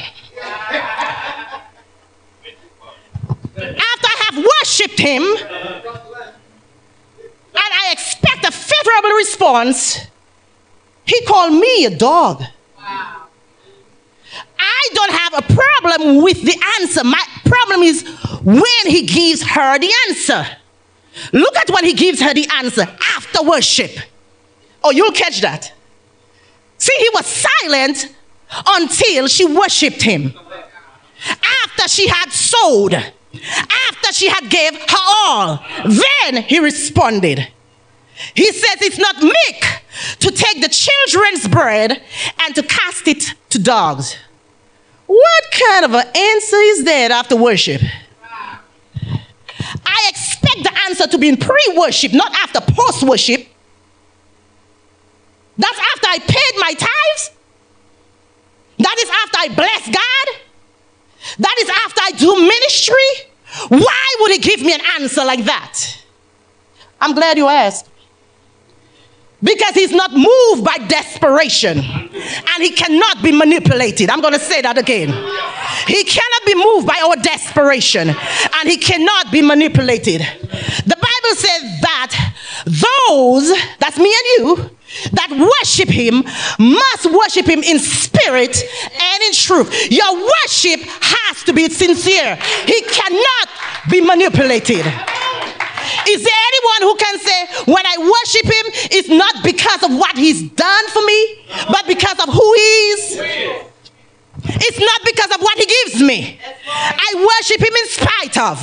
After 3.57 4.07
I 4.07 4.31
have 4.31 4.45
worshipped 4.45 4.99
him, 4.99 5.23
and 5.23 5.39
I 7.55 7.93
expect 7.93 8.45
a 8.45 8.53
favorable 8.53 9.17
response, 9.17 10.07
he 11.05 11.25
called 11.25 11.55
me 11.55 11.87
a 11.87 11.97
dog. 11.97 12.45
I 14.61 14.89
don't 14.95 15.13
have 15.13 15.35
a 15.35 15.43
problem 15.55 16.23
with 16.23 16.43
the 16.43 16.57
answer. 16.81 17.03
My 17.05 17.23
problem 17.45 17.83
is 17.83 18.05
when 18.43 18.87
he 18.87 19.03
gives 19.07 19.43
her 19.43 19.79
the 19.79 19.93
answer. 20.09 20.47
Look 21.33 21.57
at 21.57 21.71
when 21.71 21.85
he 21.85 21.93
gives 21.93 22.21
her 22.21 22.35
the 22.35 22.49
answer 22.57 22.83
after 23.17 23.43
worship. 23.43 23.91
Oh, 24.83 24.91
you'll 24.91 25.13
catch 25.13 25.41
that. 25.41 25.73
See, 26.79 26.95
he 26.99 27.11
was 27.15 27.27
silent 27.27 28.15
until 28.67 29.27
she 29.29 29.45
worshiped 29.45 30.03
him. 30.03 30.33
After 31.65 31.89
she 31.89 32.09
had 32.09 32.31
sowed, 32.31 32.95
after 32.95 34.13
she 34.13 34.29
had 34.29 34.49
gave 34.49 34.75
her 34.75 34.97
all, 35.27 35.65
then 35.85 36.43
he 36.43 36.61
responded. 36.61 37.49
He 38.35 38.53
says 38.53 38.83
it's 38.83 38.99
not 38.99 39.23
meek 39.23 39.83
to 40.21 40.31
take 40.31 40.63
the 40.63 40.69
children's 40.69 41.47
bread 41.49 42.03
and 42.41 42.55
to 42.55 42.63
cast 42.63 43.07
it 43.09 43.35
to 43.51 43.59
dogs. 43.59 44.17
What 45.07 45.45
kind 45.51 45.85
of 45.85 45.95
an 45.95 46.07
answer 46.07 46.57
is 46.57 46.85
that 46.85 47.11
after 47.11 47.37
worship? 47.37 47.81
I 49.87 50.11
expect 50.11 50.68
answer 50.99 51.11
to 51.11 51.19
be 51.19 51.29
in 51.29 51.37
pre 51.37 51.75
worship, 51.77 52.13
not 52.13 52.33
after 52.43 52.61
post 52.61 53.03
worship. 53.03 53.47
That's 55.57 55.79
after 55.79 56.07
I 56.09 56.19
paid 56.19 56.61
my 56.61 56.73
tithes. 56.73 57.31
That 58.79 58.97
is 58.99 59.11
after 59.11 59.39
I 59.39 59.49
bless 59.55 59.87
God. 59.87 60.41
That 61.41 61.57
is 61.61 61.69
after 61.85 62.01
I 62.05 62.11
do 62.17 62.35
ministry. 62.37 63.79
Why 63.79 64.17
would 64.21 64.33
He 64.33 64.39
give 64.39 64.61
me 64.63 64.73
an 64.73 64.81
answer 65.01 65.25
like 65.25 65.45
that? 65.45 66.03
I'm 67.01 67.15
glad 67.15 67.37
you 67.37 67.49
asked. 67.49 67.89
Because 69.41 69.75
he's 69.75 69.93
not 69.93 70.13
moved 70.13 70.65
by 70.65 70.79
desperation 70.89 71.79
and 71.79 72.59
he 72.59 72.73
cannot 72.73 73.23
be 73.23 73.31
manipulated. 73.31 74.11
I'm 74.11 74.21
going 74.21 74.35
to 74.35 74.41
say 74.41 74.63
that 74.63 74.77
again. 74.77 75.11
He 75.89 76.05
cannot 76.05 76.47
be 76.47 76.55
moved 76.55 76.87
by 76.87 77.03
our 77.05 77.17
desperation 77.17 78.11
and 78.11 78.69
he 78.69 78.77
cannot 78.77 79.33
be 79.33 79.43
manipulated. 79.43 80.21
The 80.21 80.97
Bible 80.97 81.35
says 81.35 81.81
that 81.81 82.35
those, 82.67 83.49
that's 83.79 83.99
me 83.99 84.13
and 84.15 84.27
you, 84.37 84.71
that 85.13 85.31
worship 85.33 85.89
him 85.89 86.25
must 86.59 87.07
worship 87.07 87.47
him 87.47 87.63
in 87.63 87.79
spirit 87.79 88.63
and 88.83 89.23
in 89.23 89.33
truth. 89.33 89.91
Your 89.91 90.15
worship 90.15 90.81
has 90.85 91.45
to 91.45 91.53
be 91.53 91.69
sincere, 91.69 92.37
he 92.67 92.83
cannot 92.83 93.49
be 93.91 94.01
manipulated. 94.01 94.85
Is 96.09 96.25
there 96.25 96.41
anyone 96.53 96.83
who 96.83 96.97
can 96.97 97.19
say, 97.19 97.47
when 97.73 97.85
I 97.85 97.97
worship 97.99 98.45
him, 98.45 98.65
it's 98.93 99.09
not 99.09 99.45
because 99.45 99.83
of 99.83 99.97
what 99.97 100.17
he's 100.17 100.43
done 100.51 100.89
for 100.89 101.03
me, 101.05 101.45
but 101.69 101.87
because 101.87 102.19
of 102.21 102.33
who 102.33 102.55
he 102.55 102.61
is? 102.61 103.21
It's 104.45 104.79
not 104.79 105.01
because 105.05 105.35
of 105.35 105.41
what 105.41 105.59
he 105.59 105.67
gives 105.67 106.03
me. 106.03 106.41
I 106.67 107.15
worship 107.15 107.61
him 107.61 107.75
in 107.75 107.89
spite 107.89 108.39
of. 108.39 108.63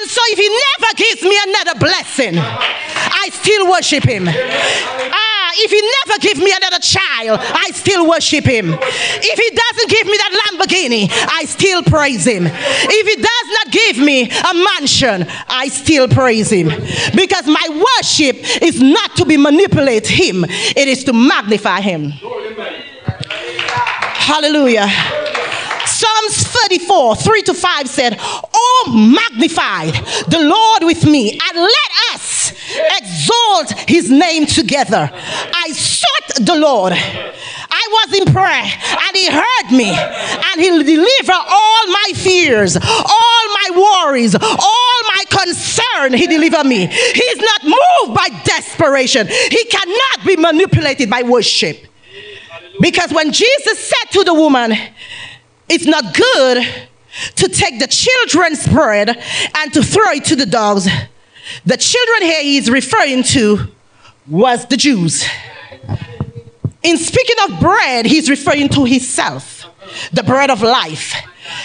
And 0.00 0.10
so 0.10 0.20
if 0.28 0.38
he 0.38 0.48
never 0.48 0.94
gives 0.96 1.22
me 1.22 1.36
another 1.48 1.78
blessing, 1.78 2.38
I 2.38 3.28
still 3.32 3.70
worship 3.70 4.04
him. 4.04 4.28
Ah, 4.28 5.50
if 5.56 5.70
he 5.70 5.82
never 6.06 6.20
gives 6.20 6.40
me 6.40 6.52
another 6.56 6.78
child, 6.78 7.40
I 7.42 7.70
still 7.74 8.08
worship 8.08 8.44
him. 8.44 8.72
If 8.72 9.38
he 9.38 9.56
doesn't 9.56 9.90
give 9.90 10.06
me 10.06 10.16
that 10.16 10.32
Lamborghini, 10.40 11.10
I 11.10 11.44
still 11.44 11.82
praise 11.82 12.24
him. 12.24 12.46
If 12.46 13.06
he 13.06 13.16
does 13.16 13.48
not 13.58 13.72
give 13.72 13.98
me 13.98 14.30
a 14.30 14.54
mansion, 14.54 15.26
I 15.48 15.68
still 15.68 16.08
praise 16.08 16.50
him. 16.50 16.68
Because 17.14 17.46
my 17.46 17.84
worship 17.98 18.36
is 18.62 18.80
not 18.80 19.16
to 19.16 19.26
be 19.26 19.36
manipulate 19.36 20.06
him, 20.06 20.44
it 20.44 20.88
is 20.88 21.04
to 21.04 21.12
magnify 21.12 21.80
him. 21.80 22.12
Hallelujah. 24.30 24.86
Psalms 25.86 26.46
34, 26.46 27.16
3 27.16 27.42
to 27.42 27.52
5 27.52 27.88
said, 27.88 28.16
Oh, 28.20 28.92
magnify 28.94 29.86
the 30.28 30.38
Lord 30.38 30.84
with 30.84 31.04
me 31.04 31.32
and 31.32 31.58
let 31.58 32.14
us 32.14 32.52
exalt 33.00 33.72
his 33.88 34.08
name 34.08 34.46
together. 34.46 35.10
I 35.12 35.72
sought 35.72 36.46
the 36.46 36.54
Lord. 36.54 36.92
I 36.92 38.06
was 38.06 38.20
in 38.20 38.32
prayer 38.32 38.62
and 38.62 39.16
he 39.16 39.26
heard 39.32 39.76
me 39.76 39.90
and 39.90 40.60
he'll 40.60 40.84
deliver 40.84 41.32
all 41.32 41.86
my 41.88 42.12
fears, 42.14 42.76
all 42.76 43.44
my 43.62 44.04
worries, 44.06 44.36
all 44.36 45.00
my 45.16 45.24
concern. 45.28 46.12
He 46.12 46.28
delivered 46.28 46.66
me. 46.66 46.86
He's 46.86 47.36
not 47.36 47.64
moved 47.64 48.14
by 48.14 48.28
desperation. 48.44 49.26
He 49.26 49.64
cannot 49.64 50.24
be 50.24 50.36
manipulated 50.36 51.10
by 51.10 51.24
worship. 51.24 51.89
Because 52.80 53.12
when 53.12 53.32
Jesus 53.32 53.78
said 53.78 54.10
to 54.12 54.24
the 54.24 54.34
woman, 54.34 54.72
it's 55.68 55.86
not 55.86 56.14
good 56.14 56.66
to 57.36 57.48
take 57.48 57.78
the 57.78 57.86
children's 57.86 58.66
bread 58.66 59.10
and 59.56 59.72
to 59.72 59.82
throw 59.82 60.12
it 60.12 60.24
to 60.26 60.36
the 60.36 60.46
dogs. 60.46 60.88
The 61.66 61.76
children 61.76 62.22
here 62.22 62.42
he's 62.42 62.70
referring 62.70 63.22
to 63.24 63.66
was 64.26 64.66
the 64.66 64.76
Jews. 64.76 65.26
In 66.82 66.96
speaking 66.96 67.36
of 67.44 67.60
bread, 67.60 68.06
he's 68.06 68.30
referring 68.30 68.68
to 68.70 68.84
himself, 68.84 69.66
the 70.12 70.22
bread 70.22 70.50
of 70.50 70.62
life. 70.62 71.14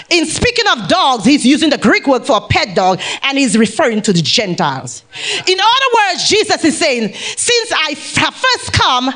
In 0.10 0.26
speaking 0.26 0.66
of 0.76 0.88
dogs, 0.88 1.26
he's 1.26 1.46
using 1.46 1.70
the 1.70 1.78
Greek 1.78 2.08
word 2.08 2.26
for 2.26 2.38
a 2.38 2.42
pet 2.42 2.76
dog 2.76 3.00
and 3.22 3.38
he's 3.38 3.58
referring 3.58 4.02
to 4.02 4.12
the 4.12 4.22
Gentiles. 4.22 5.04
In 5.48 5.60
other 5.60 6.12
words, 6.12 6.28
Jesus 6.28 6.66
is 6.66 6.78
saying, 6.78 7.14
Since 7.14 7.72
I 7.72 7.96
have 8.18 8.36
first 8.36 8.74
come 8.74 9.14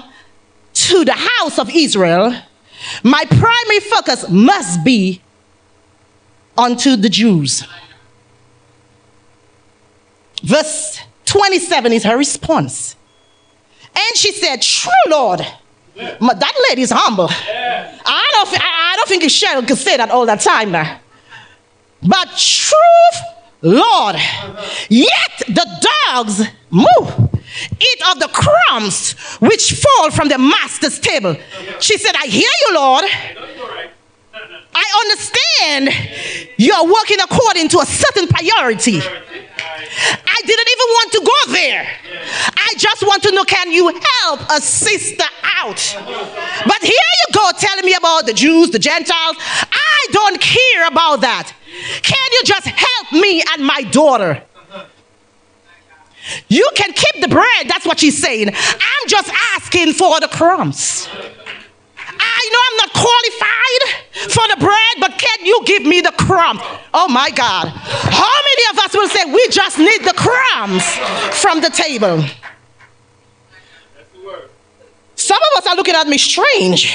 to 0.74 1.06
the 1.06 1.14
house 1.14 1.60
of 1.60 1.70
Israel, 1.70 2.34
my 3.04 3.24
primary 3.26 3.80
focus 3.82 4.30
must 4.30 4.84
be 4.84 5.22
unto 6.58 6.96
the 6.96 7.10
Jews. 7.10 7.66
Verse 10.44 11.00
27 11.26 11.94
is 11.94 12.04
her 12.04 12.18
response. 12.18 12.96
And 13.96 14.18
she 14.18 14.32
said, 14.32 14.62
True, 14.62 14.92
Lord. 15.08 15.46
That 15.96 16.66
lady 16.70 16.84
is 16.84 16.92
humble. 16.92 17.28
I, 17.30 18.30
don't, 18.32 18.62
I 18.62 18.94
don't 18.96 19.10
think 19.10 19.24
Cheryl 19.24 19.68
could 19.68 19.78
say 19.78 19.98
that 19.98 20.10
all 20.10 20.26
the 20.26 20.36
time 20.36 20.72
now. 20.72 21.00
But 22.02 22.30
truth, 22.38 23.24
Lord, 23.62 24.16
yet 24.88 25.44
the 25.48 25.90
dogs 26.08 26.44
move 26.70 27.30
eat 27.72 28.02
of 28.12 28.20
the 28.20 28.28
crumbs 28.28 29.14
which 29.40 29.74
fall 29.74 30.12
from 30.12 30.30
the 30.30 30.38
master's 30.38 31.00
table. 31.00 31.36
She 31.80 31.98
said, 31.98 32.16
I 32.16 32.28
hear 32.28 32.50
you, 32.68 32.76
Lord. 32.76 33.06
I 34.74 34.86
understand 35.04 35.90
you're 36.58 36.86
working 36.86 37.18
according 37.20 37.70
to 37.70 37.80
a 37.80 37.86
certain 37.86 38.28
priority. 38.28 39.02
I 39.02 40.42
didn't 40.46 40.70
even 40.70 40.88
want 40.98 41.12
to 41.14 41.22
go 41.26 41.54
there. 41.54 41.88
I 42.56 42.74
just 42.78 43.04
want 43.04 43.24
to 43.24 43.32
know 43.32 43.44
can 43.44 43.72
you 43.72 43.88
help 43.88 44.42
a 44.50 44.62
sister 44.62 45.26
out? 45.44 45.98
But 46.66 46.82
here 46.82 46.92
you 46.92 47.34
go 47.34 47.52
telling 47.58 47.86
me 47.86 47.94
about 47.96 48.26
the 48.26 48.34
Jews, 48.34 48.70
the 48.72 48.80
Gentiles. 48.80 49.36
I 49.40 50.08
don't 50.12 50.40
care 50.40 50.88
about 50.88 51.22
that. 51.22 51.54
Can 52.02 52.32
you 52.32 52.42
just 52.46 52.68
help 52.68 53.12
me 53.14 53.44
and 53.54 53.66
my 53.66 53.82
daughter? 53.92 54.44
You 56.48 56.68
can 56.76 56.94
keep 56.94 57.22
the 57.22 57.28
bread. 57.28 57.68
That's 57.68 57.86
what 57.86 58.00
she's 58.00 58.18
saying. 58.22 58.50
I'm 58.50 59.08
just 59.08 59.32
asking 59.56 59.94
for 59.94 60.20
the 60.20 60.28
crumbs. 60.28 61.08
I 62.22 62.50
know 62.52 62.60
I'm 62.68 62.78
not 62.78 62.94
qualified 62.94 64.32
for 64.32 64.48
the 64.56 64.58
bread, 64.66 64.96
but 65.00 65.18
can 65.18 65.46
you 65.46 65.62
give 65.66 65.84
me 65.84 66.02
the 66.02 66.12
crumbs? 66.12 66.60
Oh 66.94 67.08
my 67.08 67.30
God. 67.30 67.68
How 67.68 68.42
many 68.50 68.64
of 68.72 68.86
us 68.86 68.94
will 68.94 69.08
say 69.08 69.26
we 69.26 69.48
just 69.50 69.78
need 69.78 70.04
the 70.04 70.14
crumbs 70.16 70.84
from 71.40 71.62
the 71.62 71.70
table? 71.70 72.24
Some 75.16 75.38
of 75.38 75.64
us 75.64 75.68
are 75.68 75.76
looking 75.76 75.96
at 75.96 76.08
me 76.08 76.18
strange 76.18 76.94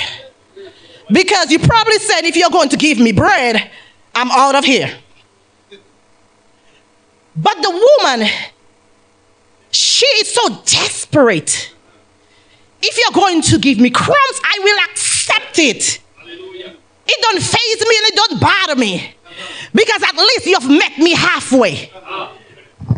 because 1.12 1.50
you 1.50 1.58
probably 1.58 1.98
said, 1.98 2.22
if 2.22 2.36
you're 2.36 2.50
going 2.50 2.70
to 2.70 2.76
give 2.76 2.98
me 2.98 3.12
bread, 3.12 3.70
I'm 4.14 4.30
out 4.30 4.54
of 4.54 4.64
here. 4.64 4.90
But 7.36 7.56
the 7.60 7.70
woman, 7.70 8.28
she 10.04 10.20
is 10.20 10.34
so 10.34 10.48
desperate. 10.64 11.72
If 12.82 12.98
you're 12.98 13.22
going 13.22 13.40
to 13.42 13.58
give 13.58 13.78
me 13.78 13.90
crumbs, 13.90 14.40
I 14.42 14.60
will 14.62 14.78
accept 14.90 15.58
it. 15.58 16.00
Hallelujah. 16.16 16.76
It 17.06 17.22
don't 17.22 17.42
faze 17.42 17.80
me 17.80 17.96
and 17.96 18.06
it 18.06 18.14
don't 18.14 18.40
bother 18.40 18.76
me. 18.76 19.14
Because 19.72 20.02
at 20.02 20.16
least 20.16 20.46
you've 20.46 20.68
met 20.68 20.98
me 20.98 21.14
halfway. 21.14 21.90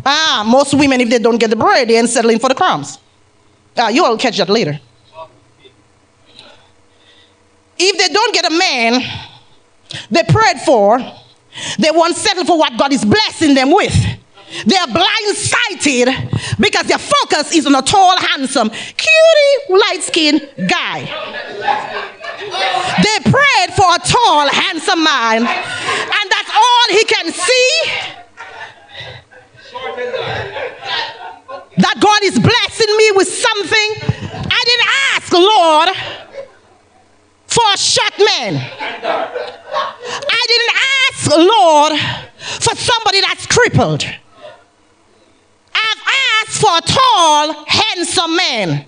Ah, 0.05 0.45
most 0.47 0.75
women, 0.75 1.01
if 1.01 1.09
they 1.09 1.19
don't 1.19 1.39
get 1.39 1.51
the 1.51 1.57
bread, 1.57 1.89
they 1.89 1.97
ain't 1.97 2.09
settling 2.09 2.39
for 2.39 2.49
the 2.49 2.55
crumbs. 2.55 2.99
Ah, 3.77 3.89
you 3.89 4.05
all 4.05 4.19
catch 4.19 4.37
that 4.39 4.49
later. 4.49 4.79
If 7.79 7.99
they 7.99 8.13
don't 8.13 8.35
get 8.35 8.51
a 8.51 8.57
man 8.57 9.03
they 10.11 10.23
prayed 10.25 10.61
for, 10.65 10.99
they 11.79 11.91
won't 11.91 12.17
settle 12.17 12.45
for 12.45 12.59
what 12.59 12.77
God 12.79 12.93
is 12.93 13.05
blessing 13.05 13.55
them 13.55 13.71
with. 13.71 13.95
They 14.65 14.77
are 14.77 14.87
blindsided 14.87 16.59
because 16.61 16.87
their 16.87 16.99
focus 16.99 17.53
is 17.53 17.67
on 17.67 17.75
a 17.75 17.83
tall, 17.83 18.17
handsome, 18.19 18.71
cutie, 18.71 19.57
light 19.69 20.03
skinned 20.03 20.49
guy. 20.69 21.05
They 23.03 23.31
prayed 23.31 23.75
for 23.75 23.87
a 23.95 23.99
tall, 23.99 24.49
handsome 24.49 25.03
man, 25.03 25.47
and 25.47 26.31
that's 26.31 26.51
all 26.55 26.87
he 26.91 27.05
can 27.05 27.33
see. 27.33 27.71
That 31.79 32.01
God 32.01 32.23
is 32.23 32.39
blessing 32.39 32.97
me 32.97 33.11
with 33.17 33.29
something. 33.29 33.91
I 34.51 34.63
didn't 34.65 34.89
ask, 35.13 35.33
Lord, 35.33 35.89
for 37.47 37.65
a 37.75 37.77
short 37.77 38.19
man. 38.19 38.57
I 40.29 40.43
didn't 40.49 40.75
ask, 41.11 41.31
Lord, 41.37 41.93
for 42.61 42.77
somebody 42.77 43.21
that's 43.21 43.47
crippled. 43.47 44.05
I've 45.89 46.05
asked 46.49 46.61
for 46.61 46.81
tall, 46.95 47.65
handsome 47.67 48.37
man. 48.37 48.87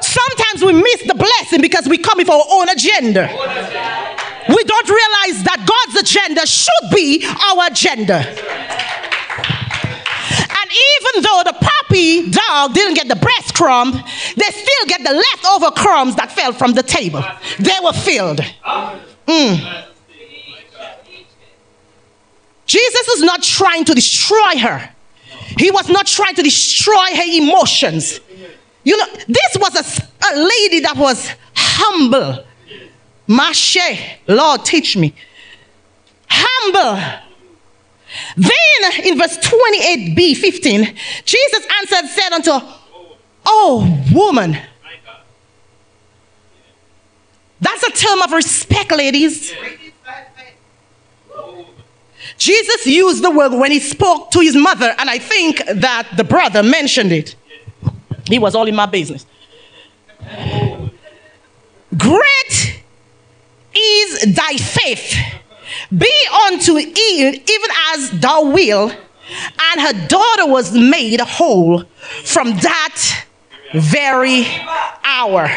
Sometimes 0.00 0.64
we 0.64 0.72
miss 0.72 1.02
the 1.06 1.14
blessing 1.14 1.60
because 1.60 1.88
we 1.88 1.98
come 1.98 2.18
with 2.18 2.28
our 2.28 2.44
own 2.50 2.68
agenda. 2.68 3.28
We 4.48 4.64
don't 4.64 4.88
realize 4.88 5.44
that 5.44 5.64
God's 5.64 6.00
agenda 6.02 6.46
should 6.46 6.90
be 6.94 7.24
our 7.24 7.66
agenda. 7.70 8.18
And 10.62 10.70
even 10.70 11.22
though 11.22 11.42
the 11.44 11.56
puppy 11.60 12.30
dog 12.30 12.74
didn't 12.74 12.94
get 12.94 13.08
the 13.08 13.16
breast 13.16 13.54
crumb, 13.54 13.92
they 13.92 14.50
still 14.50 14.86
get 14.88 15.02
the 15.04 15.12
leftover 15.12 15.70
crumbs 15.70 16.16
that 16.16 16.32
fell 16.32 16.52
from 16.52 16.72
the 16.72 16.82
table. 16.82 17.22
They 17.58 17.78
were 17.82 17.92
filled. 17.92 18.40
Mm. 19.26 19.84
Jesus 22.72 23.08
is 23.08 23.22
not 23.22 23.42
trying 23.42 23.84
to 23.84 23.94
destroy 23.94 24.56
her. 24.56 24.88
He 25.58 25.70
was 25.70 25.90
not 25.90 26.06
trying 26.06 26.34
to 26.36 26.42
destroy 26.42 27.04
her 27.14 27.22
emotions. 27.22 28.18
You 28.82 28.96
know, 28.96 29.06
this 29.28 29.56
was 29.56 29.74
a, 29.76 30.32
a 30.32 30.36
lady 30.38 30.80
that 30.80 30.96
was 30.96 31.30
humble. 31.54 32.42
Mashe, 33.28 34.16
Lord, 34.26 34.64
teach 34.64 34.96
me. 34.96 35.14
Humble. 36.30 36.96
Then 38.38 39.04
in 39.04 39.18
verse 39.18 39.36
28b, 39.36 40.34
15, 40.38 40.96
Jesus 41.26 41.66
answered, 41.78 42.08
said 42.08 42.32
unto, 42.32 42.52
Oh, 43.44 44.02
woman. 44.14 44.56
That's 47.60 47.82
a 47.82 47.90
term 47.90 48.22
of 48.22 48.32
respect, 48.32 48.92
ladies. 48.92 49.52
Jesus 52.42 52.86
used 52.86 53.22
the 53.22 53.30
word 53.30 53.52
when 53.52 53.70
he 53.70 53.78
spoke 53.78 54.32
to 54.32 54.40
his 54.40 54.56
mother, 54.56 54.92
and 54.98 55.08
I 55.08 55.18
think 55.20 55.62
that 55.64 56.08
the 56.16 56.24
brother 56.24 56.64
mentioned 56.64 57.12
it. 57.12 57.36
He 58.26 58.40
was 58.40 58.56
all 58.56 58.66
in 58.66 58.74
my 58.74 58.86
business. 58.86 59.24
Great 61.96 62.82
is 63.72 64.34
thy 64.34 64.56
faith. 64.56 65.14
Be 65.96 66.12
unto 66.48 66.78
Eve 66.78 67.34
even 67.34 67.70
as 67.94 68.10
thou 68.10 68.50
will. 68.50 68.90
And 68.90 69.80
her 69.80 70.08
daughter 70.08 70.46
was 70.46 70.72
made 70.72 71.20
whole 71.20 71.84
from 72.24 72.56
that 72.56 73.24
very 73.74 74.46
hour. 75.04 75.48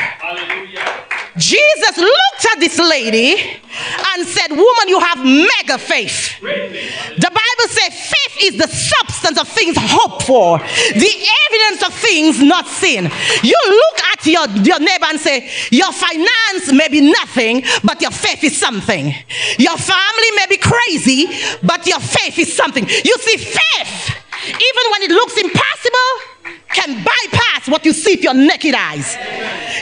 Jesus 1.38 1.98
looked 1.98 2.46
at 2.54 2.60
this 2.60 2.80
lady 2.80 3.36
and 3.36 4.26
said, 4.26 4.52
Woman, 4.52 4.88
you 4.88 5.00
have 5.00 5.18
mega 5.20 5.78
faith. 5.78 6.40
The 6.40 7.30
Bible 7.30 7.68
says 7.68 7.92
faith 7.94 8.44
is 8.44 8.58
the 8.58 8.68
substance 8.68 9.40
of 9.40 9.48
things 9.50 9.76
hoped 9.78 10.24
for, 10.24 10.60
the 10.60 11.28
evidence 11.48 11.88
of 11.88 11.94
things 11.94 12.42
not 12.42 12.68
seen. 12.68 13.12
You 13.44 13.58
look 13.66 14.00
at 14.14 14.26
your, 14.26 14.48
your 14.64 14.80
neighbor 14.80 15.06
and 15.08 15.20
say, 15.20 15.50
Your 15.72 15.92
finance 15.92 16.72
may 16.72 16.88
be 16.88 17.02
nothing, 17.02 17.64
but 17.84 18.02
your 18.02 18.12
faith 18.12 18.44
is 18.44 18.58
something. 18.58 19.14
Your 19.60 19.78
family 19.78 20.32
may 20.38 20.46
be 20.50 20.58
crazy, 20.58 21.28
but 21.64 21.86
your 21.86 22.00
faith 22.00 22.40
is 22.40 22.56
something. 22.56 22.88
You 22.88 23.16
see, 23.20 23.38
faith, 23.38 24.16
even 24.48 24.92
when 24.92 25.02
it 25.02 25.12
looks 25.12 25.38
impossible, 25.38 26.35
can 26.70 27.04
bypass 27.04 27.68
what 27.68 27.86
you 27.86 27.94
see 27.94 28.16
with 28.16 28.24
your 28.24 28.34
naked 28.34 28.76
eyes. 28.76 29.16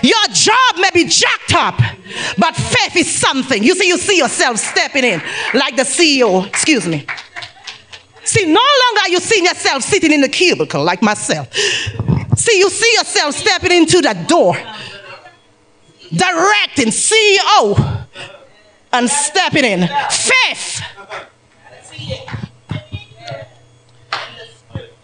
Your 0.04 0.26
job 0.32 0.78
may 0.78 0.89
be 0.93 1.06
jacked 1.06 1.54
up, 1.54 1.78
but 2.38 2.56
faith 2.56 2.95
is 2.95 3.13
something. 3.13 3.63
You 3.63 3.76
see, 3.76 3.88
you 3.88 3.97
see 3.97 4.17
yourself 4.17 4.58
stepping 4.58 5.04
in 5.04 5.21
like 5.54 5.76
the 5.76 5.84
CEO, 5.84 6.45
excuse 6.47 6.88
me. 6.88 7.06
See, 8.23 8.45
no 8.45 8.62
longer 8.62 9.02
are 9.04 9.10
you 9.10 9.19
seeing 9.19 9.45
yourself 9.45 9.84
sitting 9.84 10.12
in 10.12 10.21
the 10.21 10.30
cubicle 10.30 10.84
like 10.84 11.02
myself. 11.02 11.54
See, 11.54 12.58
you 12.58 12.69
see 12.69 12.93
yourself 12.97 13.36
stepping 13.36 13.71
into 13.71 14.02
that 14.02 14.28
door, 14.28 14.56
directing 16.12 16.88
CEO 16.88 18.06
and 18.93 19.10
stepping 19.10 19.65
in. 19.65 19.88
Faith. 20.10 20.82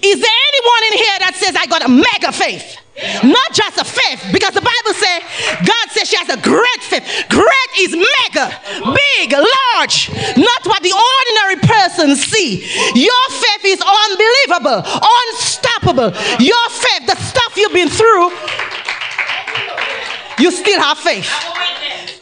Is 0.01 0.21
there 0.21 0.31
anyone 0.59 0.83
in 0.91 0.97
here 0.97 1.17
that 1.19 1.33
says, 1.35 1.55
I 1.55 1.65
got 1.65 1.85
a 1.85 1.89
mega 1.89 2.31
faith? 2.31 2.77
Not 3.23 3.53
just 3.53 3.79
a 3.79 3.85
faith, 3.85 4.19
because 4.33 4.53
the 4.53 4.59
Bible 4.59 4.91
says, 4.91 5.23
God 5.63 5.85
says 5.91 6.09
she 6.09 6.17
has 6.19 6.27
a 6.27 6.41
great 6.41 6.83
faith. 6.83 7.07
Great 7.31 7.71
is 7.79 7.95
mega, 7.95 8.51
big, 8.91 9.31
large, 9.31 10.11
not 10.35 10.61
what 10.67 10.83
the 10.83 10.91
ordinary 10.91 11.63
person 11.63 12.15
see. 12.19 12.59
Your 12.99 13.25
faith 13.31 13.63
is 13.63 13.79
unbelievable, 13.79 14.83
unstoppable. 14.83 16.11
Your 16.43 16.65
faith, 16.67 17.07
the 17.07 17.15
stuff 17.15 17.55
you've 17.55 17.71
been 17.71 17.87
through, 17.87 18.35
you 20.43 20.51
still 20.51 20.81
have 20.81 20.99
faith. 20.99 21.31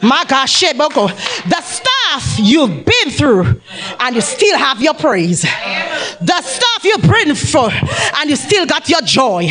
My 0.00 0.24
gosh, 0.28 0.60
the 0.60 1.60
stuff 1.62 2.38
you've 2.38 2.84
been 2.84 3.10
through, 3.10 3.60
and 3.98 4.14
you 4.14 4.20
still 4.20 4.56
have 4.56 4.80
your 4.80 4.94
praise. 4.94 5.42
The 5.42 6.40
stuff 6.42 6.84
you've 6.84 7.02
been 7.02 7.34
through, 7.34 7.70
and 8.16 8.30
you 8.30 8.36
still 8.36 8.66
got 8.66 8.88
your 8.88 9.00
joy. 9.02 9.50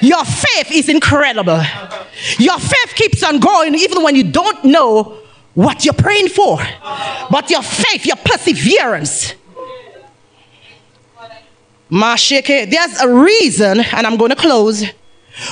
Your 0.00 0.24
faith 0.24 0.72
is 0.72 0.88
incredible. 0.88 1.62
Your 2.38 2.58
faith 2.58 2.94
keeps 2.94 3.22
on 3.22 3.38
going 3.40 3.74
even 3.74 4.02
when 4.02 4.16
you 4.16 4.24
don't 4.24 4.64
know 4.64 5.18
what 5.54 5.84
you're 5.84 5.94
praying 5.94 6.28
for. 6.28 6.58
But 7.30 7.50
your 7.50 7.62
faith, 7.62 8.06
your 8.06 8.16
perseverance. 8.16 9.34
There's 11.90 13.00
a 13.00 13.08
reason, 13.08 13.80
and 13.80 14.06
I'm 14.06 14.16
going 14.16 14.30
to 14.30 14.36
close 14.36 14.84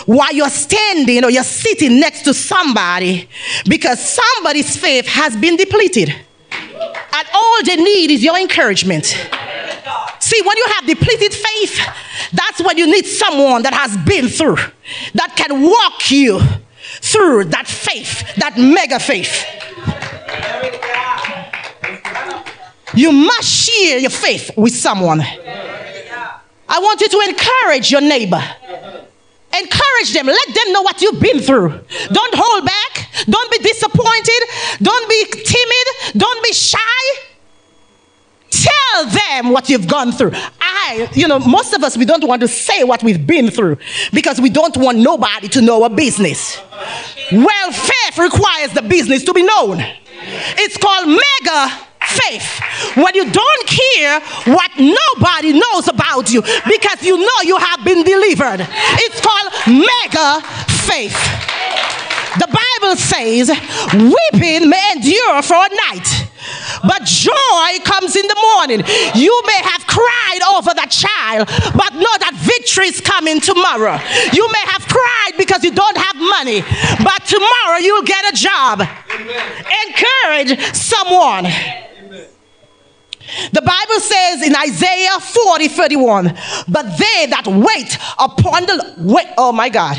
while 0.07 0.33
you're 0.33 0.49
standing 0.51 1.25
or 1.25 1.31
you're 1.31 1.43
sitting 1.43 1.99
next 1.99 2.23
to 2.23 2.35
somebody 2.35 3.29
because 3.69 4.01
somebody's 4.01 4.77
faith 4.77 5.07
has 5.07 5.37
been 5.37 5.57
depleted. 5.57 6.15
And 6.51 7.29
all 7.35 7.65
they 7.65 7.77
need 7.77 8.11
is 8.11 8.23
your 8.23 8.39
encouragement. 8.39 9.05
See, 10.21 10.41
when 10.43 10.57
you 10.57 10.67
have 10.77 10.87
depleted 10.87 11.35
faith, 11.35 11.81
that's 12.33 12.63
when 12.63 12.79
you 12.79 12.87
need 12.87 13.07
someone 13.07 13.63
that 13.63 13.75
has 13.75 13.97
been 14.07 14.29
through, 14.29 14.57
that 15.15 15.35
can 15.37 15.63
walk 15.63 16.11
you 16.11 16.41
through 17.01 17.45
that 17.47 17.67
faith, 17.67 18.37
that 18.37 18.57
mega 18.57 18.99
faith. 18.99 19.45
You 22.95 23.11
must 23.11 23.49
share 23.49 23.99
your 23.99 24.11
faith 24.11 24.51
with 24.57 24.75
someone. 24.75 25.21
I 25.21 26.79
want 26.79 27.01
you 27.01 27.09
to 27.09 27.21
encourage 27.29 27.91
your 27.91 28.01
neighbor. 28.01 28.43
Encourage 29.61 30.13
them. 30.15 30.27
Let 30.27 30.55
them 30.55 30.73
know 30.73 30.83
what 30.83 31.03
you've 31.03 31.21
been 31.21 31.41
through. 31.41 31.69
Don't 31.69 32.35
hold 32.35 32.65
back. 32.65 33.09
Don't 33.29 33.51
be 33.51 33.59
disappointed. 33.59 34.41
Don't 34.81 35.09
be 35.09 35.25
timid. 35.45 36.17
Don't 36.17 36.43
be 36.43 36.53
shy. 36.53 36.79
Tell 38.51 39.07
them 39.07 39.51
what 39.51 39.69
you've 39.69 39.89
gone 39.89 40.13
through. 40.13 40.33
I, 40.61 41.09
you 41.15 41.27
know, 41.27 41.39
most 41.39 41.73
of 41.73 41.83
us, 41.83 41.97
we 41.97 42.05
don't 42.05 42.25
want 42.27 42.43
to 42.43 42.49
say 42.49 42.85
what 42.85 43.03
we've 43.03 43.27
been 43.27 43.51
through 43.51 43.79
because 44.13 44.41
we 44.41 44.51
don't 44.51 44.77
want 44.77 44.99
nobody 44.99 45.49
to 45.49 45.63
know 45.63 45.83
our 45.83 45.91
business. 45.91 46.61
Well, 47.33 47.73
faith 47.73 48.19
requires 48.19 48.73
the 48.73 48.83
business 48.83 49.25
to 49.25 49.33
be 49.33 49.43
known. 49.43 49.83
It's 50.59 50.77
called 50.77 51.09
mega 51.09 51.87
faith 52.21 52.61
when 52.97 53.15
you 53.15 53.31
don't 53.31 53.67
care 53.67 54.21
what 54.53 54.71
nobody 54.77 55.53
knows 55.53 55.89
about 55.89 56.33
you 56.33 56.43
because 56.43 57.03
you 57.03 57.17
know 57.17 57.39
you 57.45 57.57
have 57.57 57.85
been 57.85 58.05
delivered. 58.05 58.67
It's 59.05 59.21
called 59.21 59.49
mega 59.67 60.41
faith. 60.87 61.17
The 62.39 62.49
Bible 62.49 62.97
says, 62.97 63.51
weeping 63.93 64.69
may 64.69 64.93
endure 64.97 65.43
for 65.43 65.57
a 65.57 65.69
night, 65.93 66.09
but 66.83 67.05
joy 67.05 67.71
comes 67.85 68.17
in 68.17 68.27
the 68.27 68.39
morning. 68.57 68.81
You 69.15 69.43
may 69.47 69.61
have 69.69 69.87
cried 69.87 70.41
over 70.57 70.73
that 70.73 70.89
child, 70.89 71.49
but 71.77 71.93
know 71.93 72.15
that 72.25 72.33
victory 72.41 72.87
is 72.89 73.03
coming 73.03 73.39
tomorrow. 73.41 74.01
You 74.33 74.49
may 74.49 74.65
have 74.73 74.89
cried 74.89 75.37
because 75.37 75.63
you 75.63 75.73
don't 75.73 75.97
have 75.97 76.17
money, 76.17 76.65
but 77.05 77.21
tomorrow 77.29 77.79
you'll 77.85 78.09
get 78.09 78.33
a 78.33 78.35
job. 78.35 78.81
Encourage 79.93 80.57
someone. 80.75 81.92
The 83.53 83.63
Bible 83.63 84.01
says 84.01 84.43
in 84.43 84.55
Isaiah 84.55 85.19
40 85.21 85.69
31, 85.69 86.39
but 86.69 86.83
they 86.99 87.27
that 87.27 87.47
wait 87.47 87.99
upon 88.19 88.67
the 88.67 88.95
wait, 88.99 89.27
oh 89.39 89.53
my 89.53 89.69
God, 89.69 89.97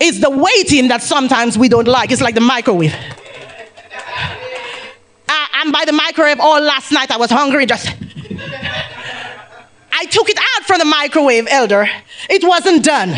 it's 0.00 0.20
the 0.20 0.30
waiting 0.30 0.88
that 0.88 1.02
sometimes 1.02 1.58
we 1.58 1.68
don't 1.68 1.88
like. 1.88 2.10
It's 2.10 2.22
like 2.22 2.34
the 2.34 2.40
microwave. 2.40 2.94
Uh, 5.30 5.46
I'm 5.52 5.72
by 5.72 5.84
the 5.84 5.92
microwave 5.92 6.40
all 6.40 6.60
last 6.60 6.90
night. 6.90 7.10
I 7.10 7.18
was 7.18 7.30
hungry. 7.30 7.66
Just 7.66 7.88
I 9.92 10.04
took 10.06 10.30
it 10.30 10.38
out 10.38 10.64
from 10.64 10.78
the 10.78 10.84
microwave, 10.84 11.48
elder. 11.50 11.88
It 12.30 12.44
wasn't 12.44 12.84
done. 12.84 13.10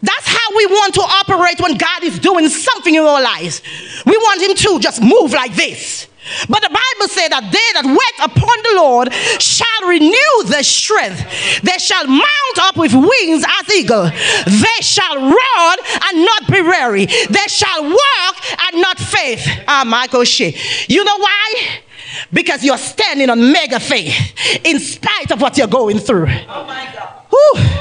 That's 0.00 0.26
how 0.26 0.56
we 0.56 0.66
want 0.66 0.94
to 0.94 1.00
operate 1.00 1.60
when 1.60 1.76
God 1.76 2.04
is 2.04 2.18
doing 2.20 2.48
something 2.48 2.94
in 2.94 3.02
our 3.02 3.20
lives. 3.20 3.60
We 4.06 4.16
want 4.16 4.40
Him 4.40 4.54
to 4.54 4.78
just 4.80 5.02
move 5.02 5.32
like 5.32 5.54
this. 5.54 6.06
But 6.48 6.62
the 6.62 6.68
Bible 6.68 7.08
said 7.08 7.28
that 7.28 7.48
they 7.50 7.68
that 7.74 7.86
wait 7.86 8.16
upon 8.20 8.56
the 8.62 8.74
Lord 8.76 9.12
shall 9.40 9.88
renew 9.88 10.34
their 10.46 10.62
strength. 10.62 11.24
They 11.62 11.78
shall 11.78 12.06
mount 12.06 12.58
up 12.58 12.76
with 12.76 12.92
wings 12.92 13.44
as 13.44 13.74
eagle. 13.74 14.10
They 14.46 14.80
shall 14.80 15.16
run 15.16 15.78
and 16.08 16.24
not 16.24 16.50
be 16.50 16.62
weary. 16.62 17.06
They 17.06 17.48
shall 17.48 17.84
walk 17.84 18.36
and 18.66 18.82
not 18.82 18.98
faint. 18.98 19.40
Ah, 19.66 19.84
Michael 19.86 20.24
Shea. 20.24 20.54
You 20.88 21.04
know 21.04 21.18
why? 21.18 21.80
Because 22.32 22.64
you're 22.64 22.78
standing 22.78 23.30
on 23.30 23.52
mega 23.52 23.80
faith 23.80 24.14
in 24.64 24.80
spite 24.80 25.30
of 25.30 25.40
what 25.40 25.56
you're 25.56 25.66
going 25.66 25.98
through. 25.98 26.26
Oh 26.48 26.64
my 26.64 26.88
God. 26.94 27.08
Whew. 27.30 27.78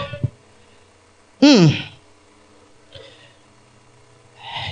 Mm. 1.41 1.83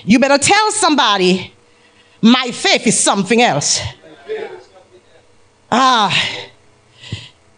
You 0.05 0.19
better 0.19 0.37
tell 0.37 0.71
somebody 0.71 1.54
my 2.25 2.49
faith 2.51 2.87
is 2.87 2.99
something 2.99 3.39
else. 3.39 3.81
Ah, 5.71 6.11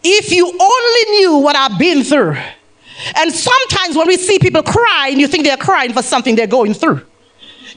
if 0.04 0.30
you 0.30 0.46
only 0.46 1.18
knew 1.18 1.38
what 1.38 1.56
I've 1.56 1.78
been 1.78 2.04
through. 2.04 2.36
And 3.16 3.32
sometimes 3.32 3.96
when 3.96 4.06
we 4.06 4.18
see 4.18 4.38
people 4.38 4.62
crying, 4.62 5.18
you 5.18 5.26
think 5.26 5.44
they're 5.44 5.56
crying 5.56 5.94
for 5.94 6.02
something 6.02 6.36
they're 6.36 6.46
going 6.46 6.74
through. 6.74 7.00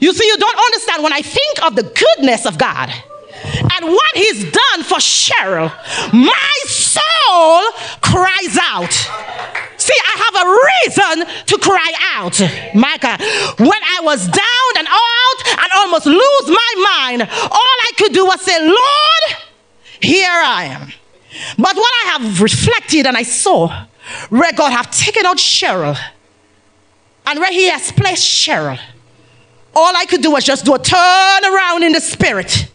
You 0.00 0.12
see, 0.12 0.26
you 0.26 0.36
don't 0.36 0.58
understand 0.58 1.02
when 1.02 1.14
I 1.14 1.22
think 1.22 1.64
of 1.64 1.76
the 1.76 1.84
goodness 1.84 2.44
of 2.44 2.58
God 2.58 2.90
and 2.90 3.86
what 3.86 4.14
He's 4.14 4.44
done 4.44 4.82
for 4.82 4.98
Cheryl, 4.98 5.72
my 6.12 6.54
soul 6.66 7.62
cries 8.02 8.58
out. 8.60 8.92
See, 9.78 9.98
I 9.98 10.14
have 10.24 10.36
a 10.44 11.24
reason 11.26 11.44
to 11.46 11.58
cry 11.58 11.92
out, 12.14 12.40
Micah. 12.74 13.16
When 13.58 13.82
I 13.82 14.00
was 14.02 14.28
down 14.28 14.71
almost 15.82 16.06
lose 16.06 16.48
my 16.48 16.98
mind, 17.00 17.22
all 17.22 17.76
I 17.88 17.92
could 17.96 18.12
do 18.12 18.24
was 18.24 18.40
say, 18.40 18.58
Lord, 18.60 19.42
here 20.00 20.30
I 20.30 20.64
am. 20.64 20.92
But 21.56 21.76
what 21.76 21.92
I 22.04 22.18
have 22.18 22.40
reflected 22.40 23.06
and 23.06 23.16
I 23.16 23.22
saw, 23.22 23.86
where 24.28 24.52
God 24.52 24.70
have 24.70 24.90
taken 24.90 25.26
out 25.26 25.36
Cheryl 25.36 25.98
and 27.26 27.38
where 27.38 27.52
He 27.52 27.68
has 27.70 27.92
placed 27.92 28.24
Cheryl, 28.24 28.78
all 29.74 29.92
I 29.96 30.04
could 30.06 30.22
do 30.22 30.32
was 30.32 30.44
just 30.44 30.64
do 30.64 30.74
a 30.74 30.78
turn 30.78 31.44
around 31.44 31.82
in 31.82 31.92
the 31.92 32.00
spirit. 32.00 32.68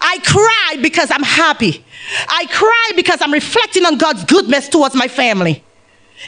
I 0.00 0.18
cry 0.18 0.76
because 0.80 1.10
I'm 1.10 1.22
happy. 1.22 1.84
I 2.28 2.46
cry 2.46 2.92
because 2.96 3.20
I'm 3.20 3.32
reflecting 3.32 3.84
on 3.84 3.98
God's 3.98 4.24
goodness 4.24 4.68
towards 4.68 4.94
my 4.94 5.08
family. 5.08 5.62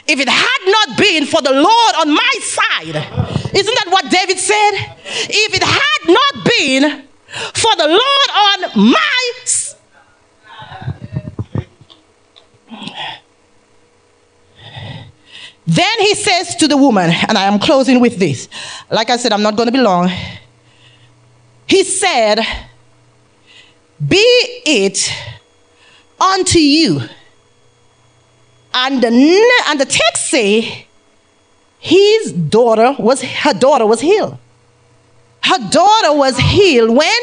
If 0.07 0.19
it 0.19 0.29
had 0.29 0.87
not 0.87 0.97
been 0.97 1.25
for 1.25 1.41
the 1.41 1.51
Lord 1.51 1.95
on 1.95 2.13
my 2.13 2.33
side, 2.41 3.42
isn't 3.55 3.77
that 3.83 3.87
what 3.89 4.11
David 4.11 4.39
said? 4.39 4.71
If 5.29 5.53
it 5.53 5.63
had 5.63 6.01
not 6.07 6.45
been 6.45 7.07
for 7.53 7.75
the 7.75 7.87
Lord 7.87 8.73
on 8.75 8.91
my 8.91 9.23
then 15.65 15.99
he 15.99 16.13
says 16.13 16.55
to 16.57 16.67
the 16.67 16.77
woman, 16.77 17.09
and 17.27 17.37
I 17.37 17.45
am 17.45 17.57
closing 17.57 17.99
with 17.99 18.17
this. 18.17 18.49
Like 18.91 19.09
I 19.09 19.17
said, 19.17 19.31
I'm 19.31 19.41
not 19.41 19.55
going 19.55 19.67
to 19.67 19.71
be 19.71 19.79
long. 19.79 20.11
He 21.65 21.83
said, 21.83 22.39
Be 24.05 24.23
it 24.65 25.11
unto 26.19 26.59
you 26.59 27.01
and 28.73 29.01
the, 29.01 29.07
and 29.67 29.79
the 29.79 29.85
text 29.85 30.27
say 30.27 30.87
his 31.83 32.31
daughter 32.31 32.95
was 32.97 33.21
her 33.21 33.53
daughter 33.53 33.85
was 33.85 33.99
healed. 33.99 34.37
Her 35.43 35.69
daughter 35.69 36.13
was 36.13 36.37
healed 36.37 36.95
when 36.95 37.21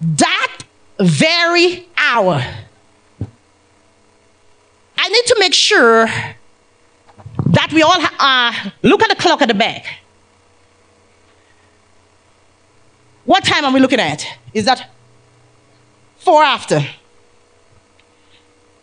that 0.00 0.58
very 0.98 1.86
hour. 1.96 2.44
I 4.96 5.08
need 5.08 5.26
to 5.26 5.36
make 5.38 5.54
sure 5.54 6.06
that 7.46 7.72
we 7.72 7.82
all 7.82 8.00
uh, 8.18 8.52
look 8.82 9.02
at 9.02 9.08
the 9.08 9.14
clock 9.14 9.40
at 9.40 9.46
the 9.46 9.54
back. 9.54 9.86
What 13.24 13.44
time 13.44 13.64
are 13.64 13.72
we 13.72 13.78
looking 13.78 14.00
at? 14.00 14.26
Is 14.52 14.64
that 14.64 14.90
four 16.16 16.42
after? 16.42 16.84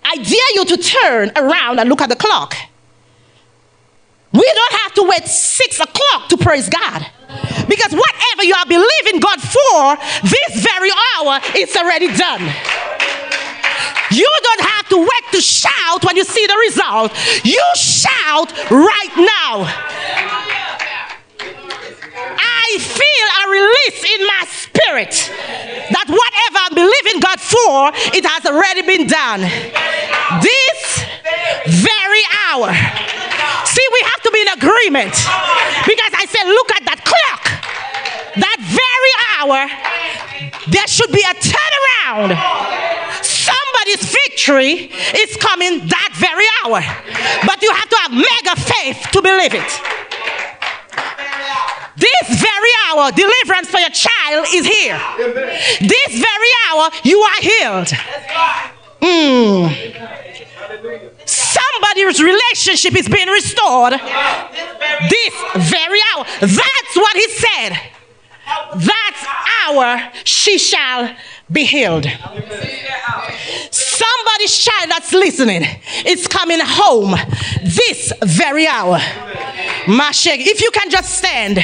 I 0.05 0.15
dare 0.15 0.55
you 0.55 0.65
to 0.65 0.77
turn 0.77 1.31
around 1.35 1.81
and 1.81 1.89
look 1.89 1.99
at 1.99 2.07
the 2.07 2.15
clock. 2.15 2.55
We 4.35 4.51
don't 4.53 4.73
have 4.83 4.93
to 4.95 5.03
wait 5.03 5.25
six 5.27 5.79
o'clock 5.79 6.29
to 6.29 6.37
praise 6.37 6.67
God. 6.69 7.05
Because 7.67 7.93
whatever 7.93 8.43
you 8.43 8.53
are 8.55 8.65
believing 8.65 9.19
God 9.19 9.39
for, 9.41 9.97
this 10.23 10.63
very 10.63 10.91
hour, 10.91 11.39
it's 11.55 11.75
already 11.75 12.07
done. 12.07 12.41
You 14.11 14.29
don't 14.43 14.61
have 14.69 14.89
to 14.89 14.97
wait 14.97 15.25
to 15.31 15.41
shout 15.41 16.03
when 16.05 16.15
you 16.15 16.23
see 16.23 16.45
the 16.45 16.57
result. 16.67 17.11
You 17.43 17.63
shout 17.75 18.51
right 18.69 19.13
now. 19.15 19.65
I 22.37 22.77
feel 22.79 23.27
a 23.41 23.49
release 23.51 24.03
in 24.15 24.27
my 24.27 24.43
spirit 24.47 25.31
that 25.91 26.07
whatever 26.07 26.59
I'm 26.59 26.75
believing 26.75 27.19
God 27.19 27.39
for, 27.39 27.91
it 28.15 28.25
has 28.25 28.45
already 28.45 28.81
been 28.83 29.07
done. 29.07 29.41
This 30.41 31.05
very 31.83 32.23
hour. 32.47 33.24
See, 33.75 33.87
we 33.91 34.01
have 34.07 34.21
to 34.23 34.31
be 34.31 34.39
in 34.39 34.47
agreement 34.55 35.11
because 35.83 36.13
I 36.15 36.23
said, 36.31 36.47
look 36.47 36.71
at 36.79 36.87
that 36.87 37.03
clock. 37.03 37.43
That 38.39 38.59
very 38.63 39.13
hour, 39.35 39.67
there 40.71 40.87
should 40.87 41.11
be 41.11 41.19
a 41.19 41.35
turnaround. 41.35 42.39
Somebody's 43.19 44.15
victory 44.15 44.95
is 45.19 45.35
coming 45.43 45.91
that 45.91 46.11
very 46.15 46.47
hour. 46.63 46.79
But 47.43 47.59
you 47.59 47.71
have 47.75 47.89
to 47.91 47.97
have 47.99 48.11
mega 48.15 48.55
faith 48.55 49.11
to 49.11 49.19
believe 49.19 49.51
it. 49.51 49.71
This 51.99 52.39
very 52.39 52.73
hour, 52.87 53.11
deliverance 53.11 53.67
for 53.67 53.83
your 53.83 53.91
child 53.91 54.47
is 54.55 54.63
here. 54.63 54.95
This 55.83 56.11
very 56.15 56.51
hour, 56.71 56.95
you 57.03 57.19
are 57.19 57.41
healed. 57.43 57.91
Mm. 59.03 59.67
Somebody's 61.25 62.21
relationship 62.21 62.95
is 62.95 63.09
being 63.09 63.27
restored. 63.27 63.93
This 63.93 65.33
very 65.69 65.99
hour. 66.13 66.25
That's 66.39 66.95
what 66.95 67.15
he 67.15 67.29
said. 67.29 67.79
That 68.75 69.65
hour 69.65 70.11
she 70.23 70.57
shall 70.57 71.15
be 71.51 71.63
healed. 71.63 72.05
Somebody's 73.71 74.57
child 74.57 74.91
that's 74.91 75.13
listening 75.13 75.63
is 76.05 76.27
coming 76.27 76.59
home 76.61 77.15
this 77.63 78.13
very 78.23 78.67
hour. 78.67 78.99
Mashek, 79.85 80.37
if 80.39 80.61
you 80.61 80.71
can 80.71 80.89
just 80.89 81.17
stand, 81.17 81.59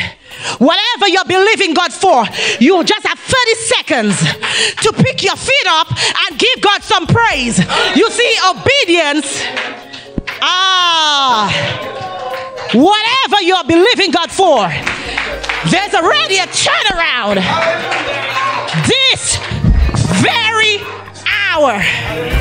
whatever 0.57 1.07
you're 1.07 1.25
believing 1.25 1.73
God 1.73 1.93
for, 1.93 2.25
you 2.59 2.83
just 2.83 3.05
have 3.05 3.19
30 3.19 3.55
seconds 3.55 4.19
to 4.81 4.93
pick 4.93 5.23
your 5.23 5.35
feet 5.35 5.67
up 5.67 5.87
and 5.89 6.39
give 6.39 6.61
God 6.61 6.83
some 6.83 7.07
praise. 7.07 7.59
You 7.95 8.09
see, 8.09 8.35
obedience. 8.49 9.43
Ah, 10.43 11.47
whatever 12.73 13.41
you're 13.43 13.63
believing 13.63 14.11
God 14.11 14.31
for, 14.31 14.67
there's 15.69 15.93
already 15.93 16.37
a 16.37 16.47
turnaround. 16.47 17.37
This 18.87 19.37
very 20.21 20.79
hour. 21.27 22.40